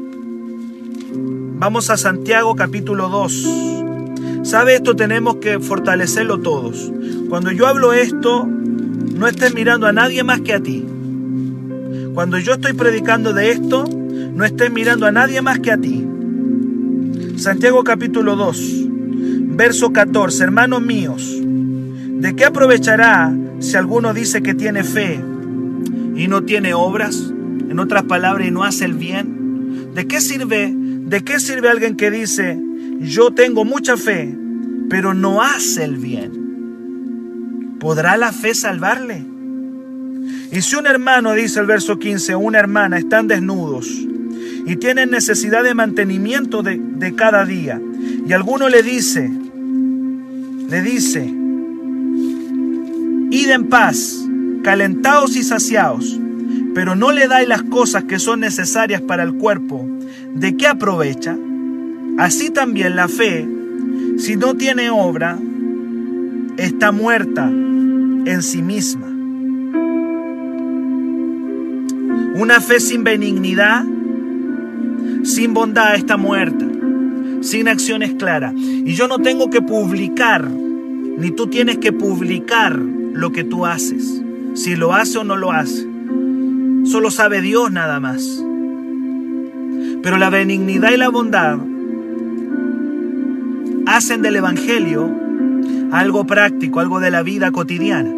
Vamos 1.61 1.89
a 1.89 1.97
Santiago 1.97 2.57
capítulo 2.57 3.09
2. 3.09 4.43
¿Sabe 4.43 4.75
esto? 4.75 4.97
Tenemos 4.97 5.37
que 5.37 5.61
fortalecerlo 5.61 6.41
todos. 6.41 6.93
Cuando 7.29 7.53
yo 7.53 7.69
hablo 7.69 7.93
esto, 7.93 8.45
no 8.45 9.29
estés 9.29 9.55
mirando 9.55 9.87
a 9.87 9.93
nadie 9.93 10.25
más 10.25 10.41
que 10.41 10.55
a 10.55 10.61
ti. 10.61 10.85
Cuando 12.13 12.39
yo 12.39 12.55
estoy 12.55 12.73
predicando 12.73 13.33
de 13.33 13.53
esto, 13.53 13.85
no 13.85 14.45
estés 14.45 14.73
mirando 14.73 15.07
a 15.07 15.13
nadie 15.13 15.41
más 15.43 15.61
que 15.61 15.71
a 15.71 15.79
ti. 15.79 16.05
Santiago 17.37 17.85
capítulo 17.85 18.35
2, 18.35 18.87
verso 19.55 19.93
14, 19.93 20.43
hermanos 20.43 20.83
míos, 20.83 21.39
¿de 21.41 22.35
qué 22.35 22.47
aprovechará 22.47 23.33
si 23.61 23.77
alguno 23.77 24.13
dice 24.13 24.43
que 24.43 24.55
tiene 24.55 24.83
fe 24.83 25.23
y 26.17 26.27
no 26.27 26.43
tiene 26.43 26.75
obras? 26.75 27.33
En 27.73 27.81
otras 27.81 28.03
palabras, 28.03 28.47
y 28.47 28.51
no 28.51 28.65
hace 28.65 28.85
el 28.85 28.93
bien. 28.93 29.95
¿De 29.95 30.07
qué 30.07 30.21
sirve? 30.21 30.71
¿De 30.77 31.25
qué 31.25 31.41
sirve 31.41 31.71
alguien 31.71 31.97
que 31.97 32.11
dice, 32.11 32.61
yo 33.01 33.31
tengo 33.31 33.65
mucha 33.65 33.97
fe, 33.97 34.37
pero 34.91 35.15
no 35.15 35.41
hace 35.41 35.85
el 35.85 35.97
bien? 35.97 37.79
¿Podrá 37.81 38.19
la 38.19 38.31
fe 38.31 38.55
salvarle? 38.55 39.25
Y 40.53 40.61
si 40.61 40.77
un 40.77 40.87
hermano, 40.87 41.33
dice 41.33 41.61
el 41.61 41.67
verso 41.67 41.99
15, 41.99 42.35
o 42.35 42.41
una 42.41 42.59
hermana 42.59 42.99
están 42.99 43.27
desnudos 43.27 43.89
y 44.67 44.77
tienen 44.77 45.11
necesidad 45.11 45.65
de 45.65 45.73
mantenimiento 45.73 46.63
de, 46.63 47.15
cada 47.17 47.47
día. 47.47 47.81
Y 48.29 48.35
alguno 48.35 48.69
le 48.69 48.83
dice, 48.83 49.31
le 50.69 50.83
dice, 50.83 51.25
id 53.31 53.49
en 53.49 53.71
paz, 53.71 54.27
calentados 54.63 55.37
y 55.37 55.43
saciados, 55.43 56.19
pero 56.75 56.95
no 56.95 57.13
le 57.13 57.29
dais 57.29 57.49
las 57.49 57.63
cosas 57.63 58.05
que 58.05 58.19
son 58.19 58.41
necesarias 58.41 59.01
para 59.01 59.23
el 59.23 59.35
cuerpo, 59.35 59.87
¿de 60.35 60.57
qué 60.57 60.67
aprovecha? 60.67 61.37
Así 62.19 62.51
también 62.51 62.97
la 62.97 63.09
fe, 63.09 63.49
si 64.19 64.37
no 64.37 64.55
tiene 64.55 64.91
obra, 64.91 65.39
está 66.57 66.93
muerta 66.93 67.49
en 67.49 68.43
sí 68.43 68.63
misma. 68.63 69.09
Una 72.35 72.61
fe 72.61 72.81
sin 72.81 73.05
benignidad 73.05 73.85
sin 75.25 75.55
bondad 75.55 75.95
está 75.95 76.17
muerta, 76.17 76.67
sin 77.41 77.69
acciones 77.69 78.15
claras. 78.15 78.55
Y 78.57 78.95
yo 78.95 79.09
no 79.09 79.19
tengo 79.19 79.51
que 79.51 79.63
publicar, 79.63 80.49
ni 80.49 81.31
tú 81.31 81.47
tienes 81.47 81.79
que 81.79 81.93
publicar 81.93 82.77
lo 82.77 83.33
que 83.33 83.45
tú 83.45 83.67
haces, 83.67 84.23
si 84.55 84.77
lo 84.77 84.95
hace 84.95 85.19
o 85.19 85.25
no 85.25 85.37
lo 85.37 85.53
hace 85.53 85.87
solo 86.93 87.11
sabe 87.11 87.41
Dios 87.41 87.73
nada 87.73 87.99
más. 88.01 88.45
Pero 90.03 90.19
la 90.19 90.29
benignidad 90.29 90.93
y 90.93 90.99
la 90.99 91.09
bondad 91.09 91.59
hacen 93.87 94.21
del 94.21 94.37
Evangelio 94.37 95.11
algo 95.91 96.27
práctico, 96.27 96.81
algo 96.81 97.01
de 97.01 97.11
la 97.11 97.23
vida 97.23 97.51
cotidiana. 97.51 98.11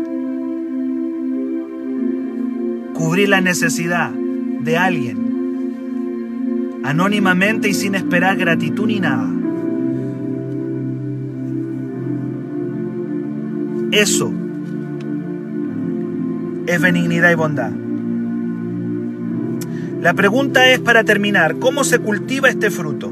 Cubrir 2.95 3.29
la 3.29 3.41
necesidad 3.41 4.11
de 4.11 4.77
alguien, 4.77 5.19
anónimamente 6.83 7.69
y 7.69 7.75
sin 7.75 7.95
esperar 7.95 8.37
gratitud 8.37 8.89
ni 8.89 8.99
nada. 8.99 9.31
Eso 13.93 14.33
es 16.67 16.81
benignidad 16.81 17.31
y 17.31 17.35
bondad. 17.37 17.84
La 20.05 20.13
pregunta 20.13 20.69
es 20.69 20.81
para 20.81 21.03
terminar, 21.03 21.59
¿cómo 21.59 21.83
se 21.83 21.99
cultiva 21.99 22.51
este 22.51 22.71
fruto? 22.71 23.11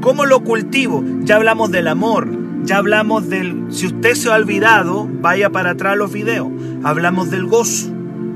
¿Cómo 0.00 0.26
lo 0.26 0.42
cultivo? 0.42 1.04
Ya 1.20 1.36
hablamos 1.36 1.70
del 1.70 1.86
amor, 1.86 2.26
ya 2.64 2.78
hablamos 2.78 3.28
del, 3.28 3.66
si 3.68 3.86
usted 3.86 4.14
se 4.14 4.28
ha 4.28 4.34
olvidado, 4.34 5.08
vaya 5.08 5.50
para 5.50 5.70
atrás 5.70 5.96
los 5.96 6.12
videos. 6.12 6.48
Hablamos 6.82 7.30
del 7.30 7.46
gozo, 7.46 7.92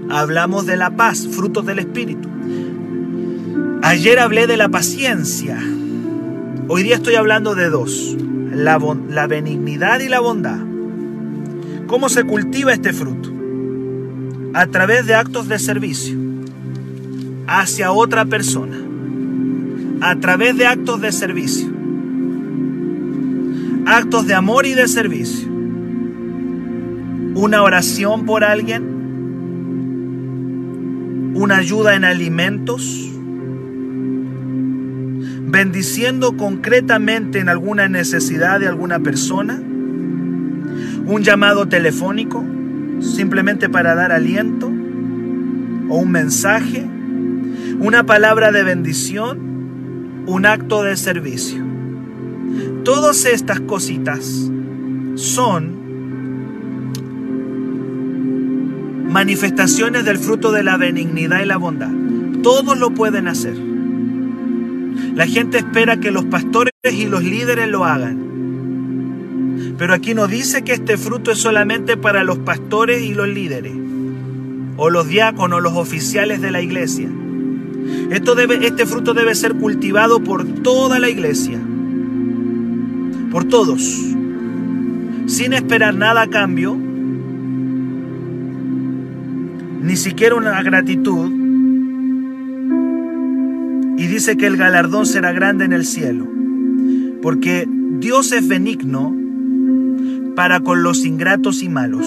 hablamos 0.08 0.66
de 0.66 0.76
la 0.76 0.90
paz, 0.90 1.26
frutos 1.26 1.66
del 1.66 1.80
Espíritu. 1.80 2.28
Ayer 3.82 4.20
hablé 4.20 4.46
de 4.46 4.56
la 4.56 4.68
paciencia. 4.68 5.58
Hoy 6.68 6.84
día 6.84 6.94
estoy 6.94 7.16
hablando 7.16 7.56
de 7.56 7.70
dos, 7.70 8.16
la, 8.52 8.78
la 9.10 9.26
benignidad 9.26 9.98
y 9.98 10.08
la 10.08 10.20
bondad. 10.20 10.60
¿Cómo 11.88 12.08
se 12.08 12.22
cultiva 12.22 12.72
este 12.72 12.92
fruto? 12.92 13.32
A 14.54 14.68
través 14.68 15.06
de 15.06 15.14
actos 15.16 15.48
de 15.48 15.58
servicio 15.58 16.23
hacia 17.46 17.92
otra 17.92 18.24
persona. 18.24 18.76
A 20.00 20.16
través 20.16 20.56
de 20.56 20.66
actos 20.66 21.00
de 21.00 21.12
servicio. 21.12 21.68
Actos 23.86 24.26
de 24.26 24.34
amor 24.34 24.66
y 24.66 24.74
de 24.74 24.88
servicio. 24.88 25.48
Una 27.34 27.62
oración 27.62 28.26
por 28.26 28.44
alguien. 28.44 28.82
Una 31.34 31.56
ayuda 31.56 31.94
en 31.94 32.04
alimentos 32.04 33.04
bendiciendo 35.54 36.36
concretamente 36.36 37.38
en 37.38 37.48
alguna 37.48 37.88
necesidad 37.88 38.58
de 38.58 38.66
alguna 38.66 38.98
persona, 38.98 39.54
un 39.54 41.22
llamado 41.22 41.68
telefónico 41.68 42.44
simplemente 43.00 43.68
para 43.68 43.94
dar 43.94 44.10
aliento 44.10 44.66
o 44.66 45.98
un 45.98 46.10
mensaje, 46.10 46.84
una 47.80 48.04
palabra 48.04 48.52
de 48.52 48.62
bendición, 48.62 50.24
un 50.26 50.46
acto 50.46 50.82
de 50.82 50.96
servicio. 50.96 51.62
Todas 52.84 53.24
estas 53.24 53.60
cositas 53.60 54.50
son 55.16 55.84
manifestaciones 59.10 60.04
del 60.04 60.18
fruto 60.18 60.52
de 60.52 60.64
la 60.64 60.76
benignidad 60.76 61.40
y 61.40 61.46
la 61.46 61.56
bondad. 61.56 61.90
Todos 62.42 62.78
lo 62.78 62.90
pueden 62.90 63.28
hacer. 63.28 63.56
La 65.14 65.26
gente 65.26 65.58
espera 65.58 65.98
que 65.98 66.10
los 66.10 66.24
pastores 66.24 66.72
y 66.92 67.06
los 67.06 67.22
líderes 67.22 67.68
lo 67.68 67.84
hagan. 67.84 69.74
Pero 69.78 69.94
aquí 69.94 70.14
no 70.14 70.26
dice 70.26 70.62
que 70.62 70.72
este 70.72 70.96
fruto 70.96 71.32
es 71.32 71.38
solamente 71.38 71.96
para 71.96 72.24
los 72.24 72.38
pastores 72.38 73.02
y 73.02 73.14
los 73.14 73.28
líderes, 73.28 73.72
o 74.76 74.90
los 74.90 75.08
diáconos, 75.08 75.62
los 75.62 75.74
oficiales 75.74 76.40
de 76.40 76.50
la 76.50 76.60
iglesia. 76.60 77.08
Esto 78.10 78.34
debe, 78.34 78.66
este 78.66 78.86
fruto 78.86 79.14
debe 79.14 79.34
ser 79.34 79.54
cultivado 79.54 80.22
por 80.22 80.44
toda 80.44 80.98
la 80.98 81.08
iglesia, 81.08 81.58
por 83.30 83.44
todos, 83.44 83.82
sin 85.26 85.52
esperar 85.52 85.94
nada 85.94 86.22
a 86.22 86.26
cambio, 86.28 86.76
ni 89.82 89.96
siquiera 89.96 90.34
una 90.34 90.62
gratitud, 90.62 91.30
y 93.96 94.06
dice 94.06 94.36
que 94.36 94.46
el 94.46 94.56
galardón 94.56 95.06
será 95.06 95.32
grande 95.32 95.64
en 95.64 95.72
el 95.72 95.84
cielo, 95.84 96.26
porque 97.22 97.66
Dios 98.00 98.32
es 98.32 98.46
benigno 98.46 99.14
para 100.36 100.60
con 100.60 100.82
los 100.82 101.04
ingratos 101.04 101.62
y 101.62 101.68
malos, 101.68 102.06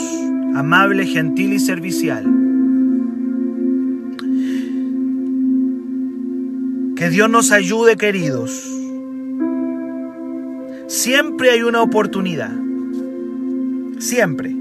amable, 0.54 1.06
gentil 1.08 1.54
y 1.54 1.60
servicial. 1.60 2.37
Que 6.98 7.12
Dios 7.12 7.30
nos 7.30 7.52
ayude, 7.52 7.96
queridos. 7.96 8.52
Siempre 10.88 11.52
hay 11.52 11.62
una 11.62 11.84
oportunidad. 11.84 12.50
Siempre. 14.00 14.56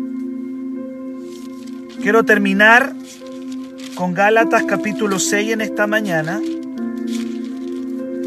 Quiero 2.02 2.24
terminar 2.24 2.92
con 3.94 4.12
Gálatas 4.12 4.64
capítulo 4.64 5.18
6 5.18 5.52
en 5.52 5.60
esta 5.62 5.86
mañana. 5.86 6.38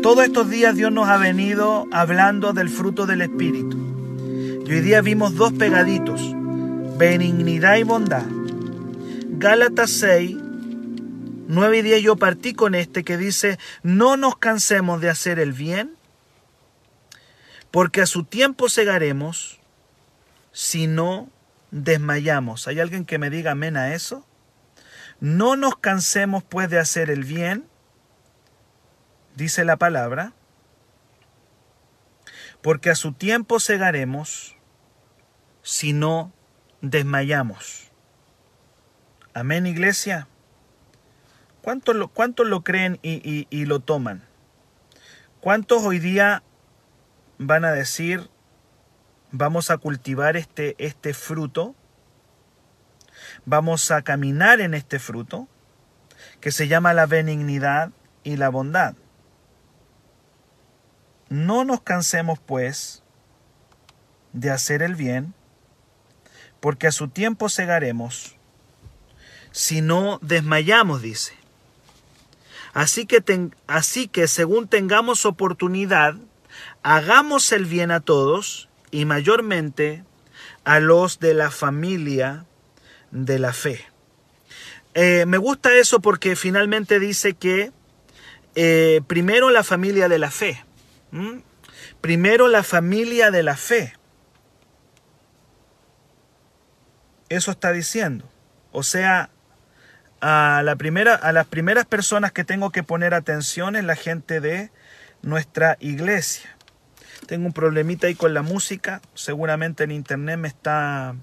Todos 0.02 0.26
estos 0.26 0.50
días 0.50 0.76
Dios 0.76 0.92
nos 0.92 1.08
ha 1.08 1.18
venido 1.18 1.88
hablando 1.92 2.52
del 2.54 2.70
fruto 2.70 3.06
del 3.06 3.22
Espíritu. 3.22 3.78
Y 4.66 4.72
hoy 4.72 4.82
día 4.82 5.02
vimos 5.02 5.36
dos 5.36 5.54
pegaditos, 5.54 6.36
benignidad 6.98 7.78
y 7.78 7.84
bondad. 7.84 8.26
Gálatas 9.38 9.92
6, 9.92 10.36
9 11.50 11.80
y 11.80 11.82
10 11.82 12.04
yo 12.04 12.16
partí 12.16 12.54
con 12.54 12.76
este 12.76 13.04
que 13.04 13.18
dice, 13.18 13.58
no 13.82 14.18
nos 14.18 14.38
cansemos 14.38 15.02
de 15.02 15.10
hacer 15.10 15.40
el 15.40 15.52
bien, 15.52 15.96
porque 17.72 18.02
a 18.02 18.06
su 18.06 18.24
tiempo 18.24 18.70
segaremos 18.70 19.60
si 20.52 20.86
no 20.86 21.28
desmayamos. 21.72 22.68
¿Hay 22.68 22.80
alguien 22.80 23.04
que 23.04 23.18
me 23.18 23.32
diga 23.32 23.54
amén 23.54 23.78
a 23.78 23.96
eso? 23.96 24.28
No 25.20 25.56
nos 25.56 25.76
cansemos 25.76 26.44
pues 26.44 26.70
de 26.70 26.78
hacer 26.78 27.10
el 27.10 27.24
bien, 27.24 27.66
dice 29.36 29.66
la 29.66 29.78
palabra, 29.78 30.34
porque 32.62 32.92
a 32.92 32.96
su 32.96 33.14
tiempo 33.14 33.60
segaremos 33.60 34.56
si 35.64 35.94
no 35.94 36.32
desmayamos. 36.82 37.90
Amén, 39.34 39.66
iglesia. 39.66 40.28
¿Cuántos 41.62 41.96
lo, 41.96 42.12
lo 42.46 42.64
creen 42.64 43.00
y, 43.02 43.48
y 43.50 43.66
lo 43.66 43.80
toman? 43.80 44.24
¿Cuántos 45.42 45.84
hoy 45.84 46.00
día 46.00 46.44
van 47.38 47.64
a 47.66 47.72
decir, 47.72 48.30
vamos 49.32 49.72
a 49.72 49.78
cultivar 49.78 50.38
este, 50.38 50.76
este 50.78 51.14
fruto? 51.14 51.76
Vamos 53.46 53.92
a 53.92 54.02
caminar 54.02 54.60
en 54.62 54.74
este 54.74 55.00
fruto 55.00 55.48
que 56.42 56.52
se 56.52 56.68
llama 56.68 56.94
la 56.94 57.06
benignidad 57.06 57.92
y 58.24 58.38
la 58.38 58.50
bondad. 58.50 58.96
No 61.30 61.64
nos 61.64 61.82
cansemos, 61.82 62.40
pues, 62.40 63.04
de 64.34 64.52
hacer 64.52 64.82
el 64.82 64.96
bien, 64.96 65.34
porque 66.60 66.88
a 66.88 66.92
su 66.92 67.08
tiempo 67.08 67.50
segaremos, 67.50 68.36
si 69.52 69.82
no 69.82 70.20
desmayamos, 70.22 71.02
dice. 71.02 71.39
Así 72.74 73.06
que, 73.06 73.24
así 73.68 74.08
que 74.08 74.28
según 74.28 74.68
tengamos 74.68 75.26
oportunidad, 75.26 76.16
hagamos 76.84 77.52
el 77.52 77.66
bien 77.66 77.92
a 77.92 78.00
todos 78.00 78.70
y 78.92 79.06
mayormente 79.06 80.04
a 80.64 80.80
los 80.80 81.20
de 81.20 81.34
la 81.34 81.52
familia 81.52 82.46
de 83.12 83.40
la 83.40 83.54
fe. 83.54 83.86
Eh, 84.94 85.26
me 85.28 85.38
gusta 85.38 85.74
eso 85.78 86.00
porque 86.00 86.36
finalmente 86.36 87.00
dice 87.00 87.34
que 87.34 87.72
eh, 88.56 89.02
primero 89.08 89.50
la 89.50 89.64
familia 89.64 90.10
de 90.10 90.20
la 90.20 90.32
fe. 90.32 90.64
Primero 92.02 92.48
la 92.48 92.64
familia 92.64 93.32
de 93.32 93.44
la 93.44 93.56
fe. 93.56 93.94
Eso 97.30 97.52
está 97.52 97.72
diciendo. 97.72 98.30
O 98.72 98.84
sea, 98.84 99.30
a, 100.22 100.62
la 100.64 100.76
primera, 100.76 101.16
a 101.16 101.32
las 101.32 101.48
primeras 101.48 101.86
personas 101.86 102.32
que 102.32 102.44
tengo 102.44 102.72
que 102.72 102.84
poner 102.84 103.14
atención 103.14 103.76
es 103.76 103.84
la 103.84 103.96
gente 103.96 104.40
de 104.40 104.72
nuestra 105.22 105.78
iglesia. 105.80 106.56
Tengo 107.28 107.46
un 107.46 107.54
problemita 107.54 108.08
ahí 108.08 108.16
con 108.16 108.34
la 108.34 108.42
música. 108.42 109.02
Seguramente 109.14 109.84
en 109.84 109.92
internet 109.92 110.38
me 110.38 110.48
está, 110.48 111.16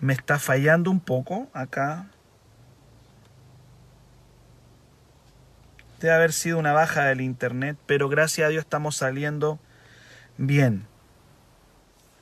me 0.00 0.12
está 0.12 0.38
fallando 0.38 0.90
un 0.90 1.00
poco 1.00 1.48
acá. 1.52 2.06
Debe 6.00 6.14
haber 6.14 6.32
sido 6.32 6.58
una 6.58 6.72
baja 6.72 7.04
del 7.04 7.22
internet, 7.22 7.76
pero 7.86 8.08
gracias 8.08 8.46
a 8.46 8.50
Dios 8.50 8.64
estamos 8.64 8.96
saliendo 8.96 9.58
bien. 10.36 10.86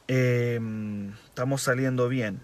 Em, 0.06 1.12
estamos 1.26 1.62
saliendo 1.62 2.08
bien. 2.08 2.40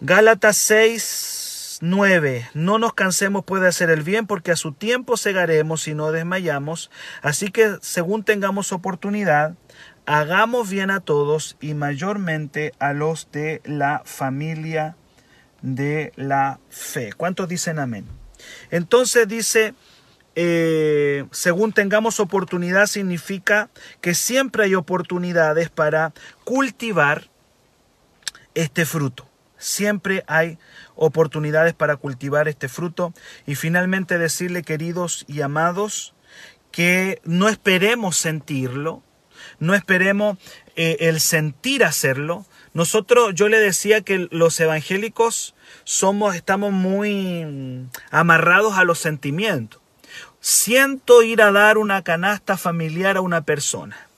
Gálatas 0.00 0.56
6, 0.56 1.39
9. 1.80 2.50
No 2.54 2.78
nos 2.78 2.94
cansemos 2.94 3.44
puede 3.44 3.66
hacer 3.66 3.90
el 3.90 4.02
bien 4.02 4.26
porque 4.26 4.52
a 4.52 4.56
su 4.56 4.72
tiempo 4.72 5.16
segaremos 5.16 5.88
y 5.88 5.94
no 5.94 6.12
desmayamos. 6.12 6.90
Así 7.22 7.50
que 7.50 7.76
según 7.80 8.24
tengamos 8.24 8.72
oportunidad, 8.72 9.54
hagamos 10.06 10.68
bien 10.70 10.90
a 10.90 11.00
todos 11.00 11.56
y 11.60 11.74
mayormente 11.74 12.74
a 12.78 12.92
los 12.92 13.30
de 13.32 13.62
la 13.64 14.02
familia 14.04 14.96
de 15.62 16.12
la 16.16 16.60
fe. 16.68 17.12
¿Cuántos 17.12 17.48
dicen 17.48 17.78
amén? 17.78 18.06
Entonces 18.70 19.28
dice, 19.28 19.74
eh, 20.34 21.26
según 21.30 21.72
tengamos 21.72 22.20
oportunidad, 22.20 22.86
significa 22.86 23.70
que 24.00 24.14
siempre 24.14 24.64
hay 24.64 24.74
oportunidades 24.74 25.70
para 25.70 26.12
cultivar 26.44 27.30
este 28.54 28.84
fruto. 28.84 29.28
Siempre 29.58 30.24
hay 30.26 30.58
oportunidades 31.00 31.74
para 31.74 31.96
cultivar 31.96 32.46
este 32.46 32.68
fruto. 32.68 33.12
Y 33.46 33.56
finalmente 33.56 34.18
decirle, 34.18 34.62
queridos 34.62 35.24
y 35.26 35.40
amados, 35.40 36.14
que 36.70 37.20
no 37.24 37.48
esperemos 37.48 38.16
sentirlo, 38.16 39.02
no 39.58 39.74
esperemos 39.74 40.38
eh, 40.76 40.98
el 41.00 41.20
sentir 41.20 41.84
hacerlo. 41.84 42.46
Nosotros, 42.74 43.34
yo 43.34 43.48
le 43.48 43.58
decía 43.58 44.02
que 44.02 44.28
los 44.30 44.60
evangélicos 44.60 45.56
somos, 45.84 46.36
estamos 46.36 46.72
muy 46.72 47.88
amarrados 48.10 48.78
a 48.78 48.84
los 48.84 48.98
sentimientos. 48.98 49.80
Siento 50.40 51.22
ir 51.22 51.42
a 51.42 51.50
dar 51.50 51.78
una 51.78 52.02
canasta 52.02 52.56
familiar 52.56 53.16
a 53.16 53.20
una 53.22 53.42
persona. 53.42 54.08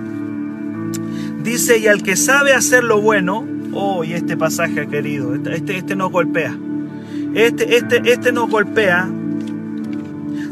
dice, 1.47 1.79
y 1.79 1.87
al 1.87 2.03
que 2.03 2.17
sabe 2.17 2.53
hacer 2.53 2.83
lo 2.83 3.01
bueno, 3.01 3.47
oh, 3.73 4.03
y 4.03 4.13
este 4.13 4.37
pasaje 4.37 4.89
querido, 4.89 5.35
este, 5.35 5.55
este, 5.55 5.79
este 5.79 5.97
nos 5.97 6.11
golpea. 6.11 6.59
Este, 7.35 7.77
este, 7.77 8.03
este 8.05 8.33
nos 8.33 8.51
golpea. 8.51 9.09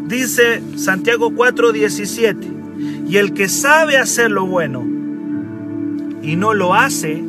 Dice 0.06 0.62
Santiago 0.76 1.30
4:17, 1.32 3.08
y 3.08 3.16
el 3.16 3.34
que 3.34 3.48
sabe 3.48 3.96
hacer 3.96 4.30
lo 4.30 4.46
bueno 4.46 4.86
y 6.22 6.36
no 6.36 6.54
lo 6.54 6.74
hace, 6.74 7.24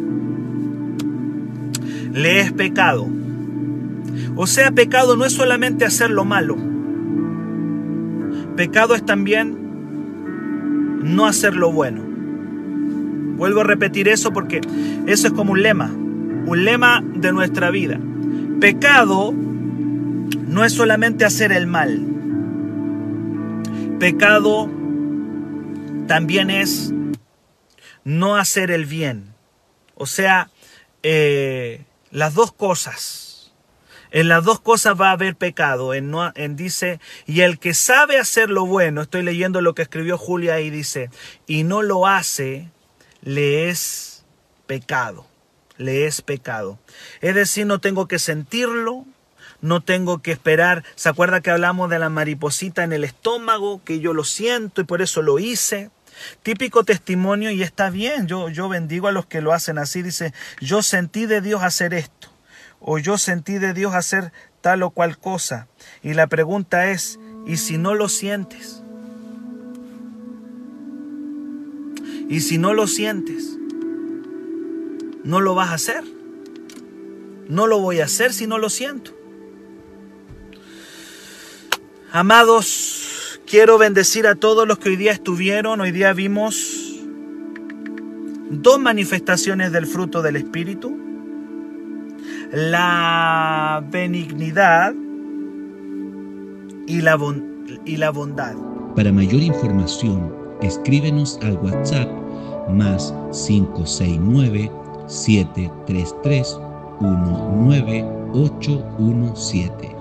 le 2.13 2.41
es 2.41 2.51
pecado. 2.53 3.07
O 4.35 4.45
sea, 4.45 4.71
pecado 4.71 5.15
no 5.15 5.25
es 5.25 5.33
solamente 5.33 5.85
hacer 5.85 6.11
lo 6.11 6.23
malo. 6.23 6.55
Pecado 8.55 8.93
es 8.93 9.03
también 9.03 9.57
no 11.03 11.25
hacer 11.25 11.55
lo 11.55 11.71
bueno. 11.71 12.04
Vuelvo 13.35 13.61
a 13.61 13.63
repetir 13.63 14.07
eso 14.07 14.31
porque 14.31 14.61
eso 15.07 15.27
es 15.27 15.33
como 15.33 15.51
un 15.51 15.61
lema, 15.61 15.91
un 15.91 16.65
lema 16.65 17.03
de 17.03 17.31
nuestra 17.31 17.69
vida. 17.69 17.99
Pecado 18.59 19.33
no 19.33 20.63
es 20.63 20.73
solamente 20.73 21.25
hacer 21.25 21.51
el 21.51 21.67
mal. 21.67 22.05
Pecado 23.99 24.69
también 26.07 26.49
es 26.49 26.93
no 28.03 28.37
hacer 28.37 28.71
el 28.71 28.85
bien. 28.85 29.33
O 29.95 30.05
sea, 30.05 30.49
eh, 31.03 31.83
las 32.11 32.33
dos 32.33 32.53
cosas. 32.53 33.53
En 34.11 34.29
las 34.29 34.45
dos 34.45 34.61
cosas 34.61 34.99
va 34.99 35.09
a 35.09 35.13
haber 35.13 35.35
pecado. 35.35 35.93
En, 35.93 36.13
en 36.35 36.55
dice, 36.55 37.01
y 37.25 37.41
el 37.41 37.59
que 37.59 37.73
sabe 37.73 38.17
hacer 38.17 38.49
lo 38.49 38.65
bueno, 38.65 39.01
estoy 39.01 39.23
leyendo 39.23 39.59
lo 39.59 39.75
que 39.75 39.81
escribió 39.81 40.17
Julia 40.17 40.61
y 40.61 40.69
dice, 40.69 41.09
y 41.47 41.63
no 41.63 41.81
lo 41.81 42.07
hace, 42.07 42.69
le 43.25 43.69
es 43.69 44.23
pecado. 44.67 45.27
Le 45.77 46.05
es 46.05 46.21
pecado. 46.21 46.79
Es 47.19 47.35
decir, 47.35 47.65
no 47.65 47.79
tengo 47.79 48.07
que 48.07 48.19
sentirlo, 48.19 49.05
no 49.59 49.81
tengo 49.81 50.21
que 50.21 50.31
esperar. 50.31 50.85
¿Se 50.95 51.09
acuerda 51.09 51.41
que 51.41 51.51
hablamos 51.51 51.89
de 51.89 51.99
la 51.99 52.09
mariposita 52.09 52.83
en 52.85 52.93
el 52.93 53.03
estómago? 53.03 53.83
Que 53.83 53.99
yo 53.99 54.13
lo 54.13 54.23
siento 54.23 54.79
y 54.79 54.85
por 54.85 55.01
eso 55.01 55.21
lo 55.21 55.39
hice. 55.39 55.89
Típico 56.43 56.85
testimonio 56.85 57.51
y 57.51 57.61
está 57.61 57.89
bien, 57.89 58.27
yo, 58.27 58.47
yo 58.47 58.69
bendigo 58.69 59.09
a 59.09 59.11
los 59.11 59.25
que 59.25 59.41
lo 59.41 59.51
hacen 59.51 59.77
así, 59.77 60.01
dice, 60.01 60.33
yo 60.61 60.81
sentí 60.81 61.25
de 61.25 61.41
Dios 61.41 61.61
hacer 61.61 61.93
esto, 61.93 62.29
o 62.79 62.99
yo 62.99 63.17
sentí 63.17 63.57
de 63.57 63.73
Dios 63.73 63.93
hacer 63.93 64.31
tal 64.61 64.83
o 64.83 64.91
cual 64.91 65.17
cosa. 65.17 65.67
Y 66.03 66.13
la 66.13 66.27
pregunta 66.27 66.89
es, 66.89 67.19
¿y 67.45 67.57
si 67.57 67.77
no 67.77 67.95
lo 67.95 68.07
sientes? 68.07 68.84
Y 72.27 72.41
si 72.41 72.57
no 72.57 72.73
lo 72.73 72.87
sientes, 72.87 73.57
no 75.23 75.41
lo 75.41 75.55
vas 75.55 75.69
a 75.69 75.75
hacer. 75.75 76.03
No 77.47 77.67
lo 77.67 77.79
voy 77.79 77.99
a 77.99 78.05
hacer 78.05 78.33
si 78.33 78.47
no 78.47 78.57
lo 78.57 78.69
siento. 78.69 79.11
Amados, 82.11 83.05
Quiero 83.47 83.77
bendecir 83.77 84.25
a 84.25 84.33
todos 84.33 84.67
los 84.67 84.79
que 84.79 84.89
hoy 84.89 84.95
día 84.95 85.11
estuvieron. 85.11 85.79
Hoy 85.79 85.91
día 85.91 86.13
vimos 86.13 86.99
dos 88.49 88.79
manifestaciones 88.79 89.71
del 89.71 89.85
fruto 89.85 90.23
del 90.23 90.35
Espíritu. 90.35 90.97
La 92.51 93.83
benignidad 93.91 94.95
y 96.87 97.01
la, 97.01 97.17
y 97.85 97.97
la 97.97 98.09
bondad. 98.09 98.55
Para 98.95 99.11
mayor 99.11 99.41
información, 99.43 100.33
escríbenos 100.65 101.39
al 101.43 101.57
WhatsApp 101.57 102.09
más 102.69 103.13
569 103.31 104.71
733 105.07 106.59
19817. 106.99 109.94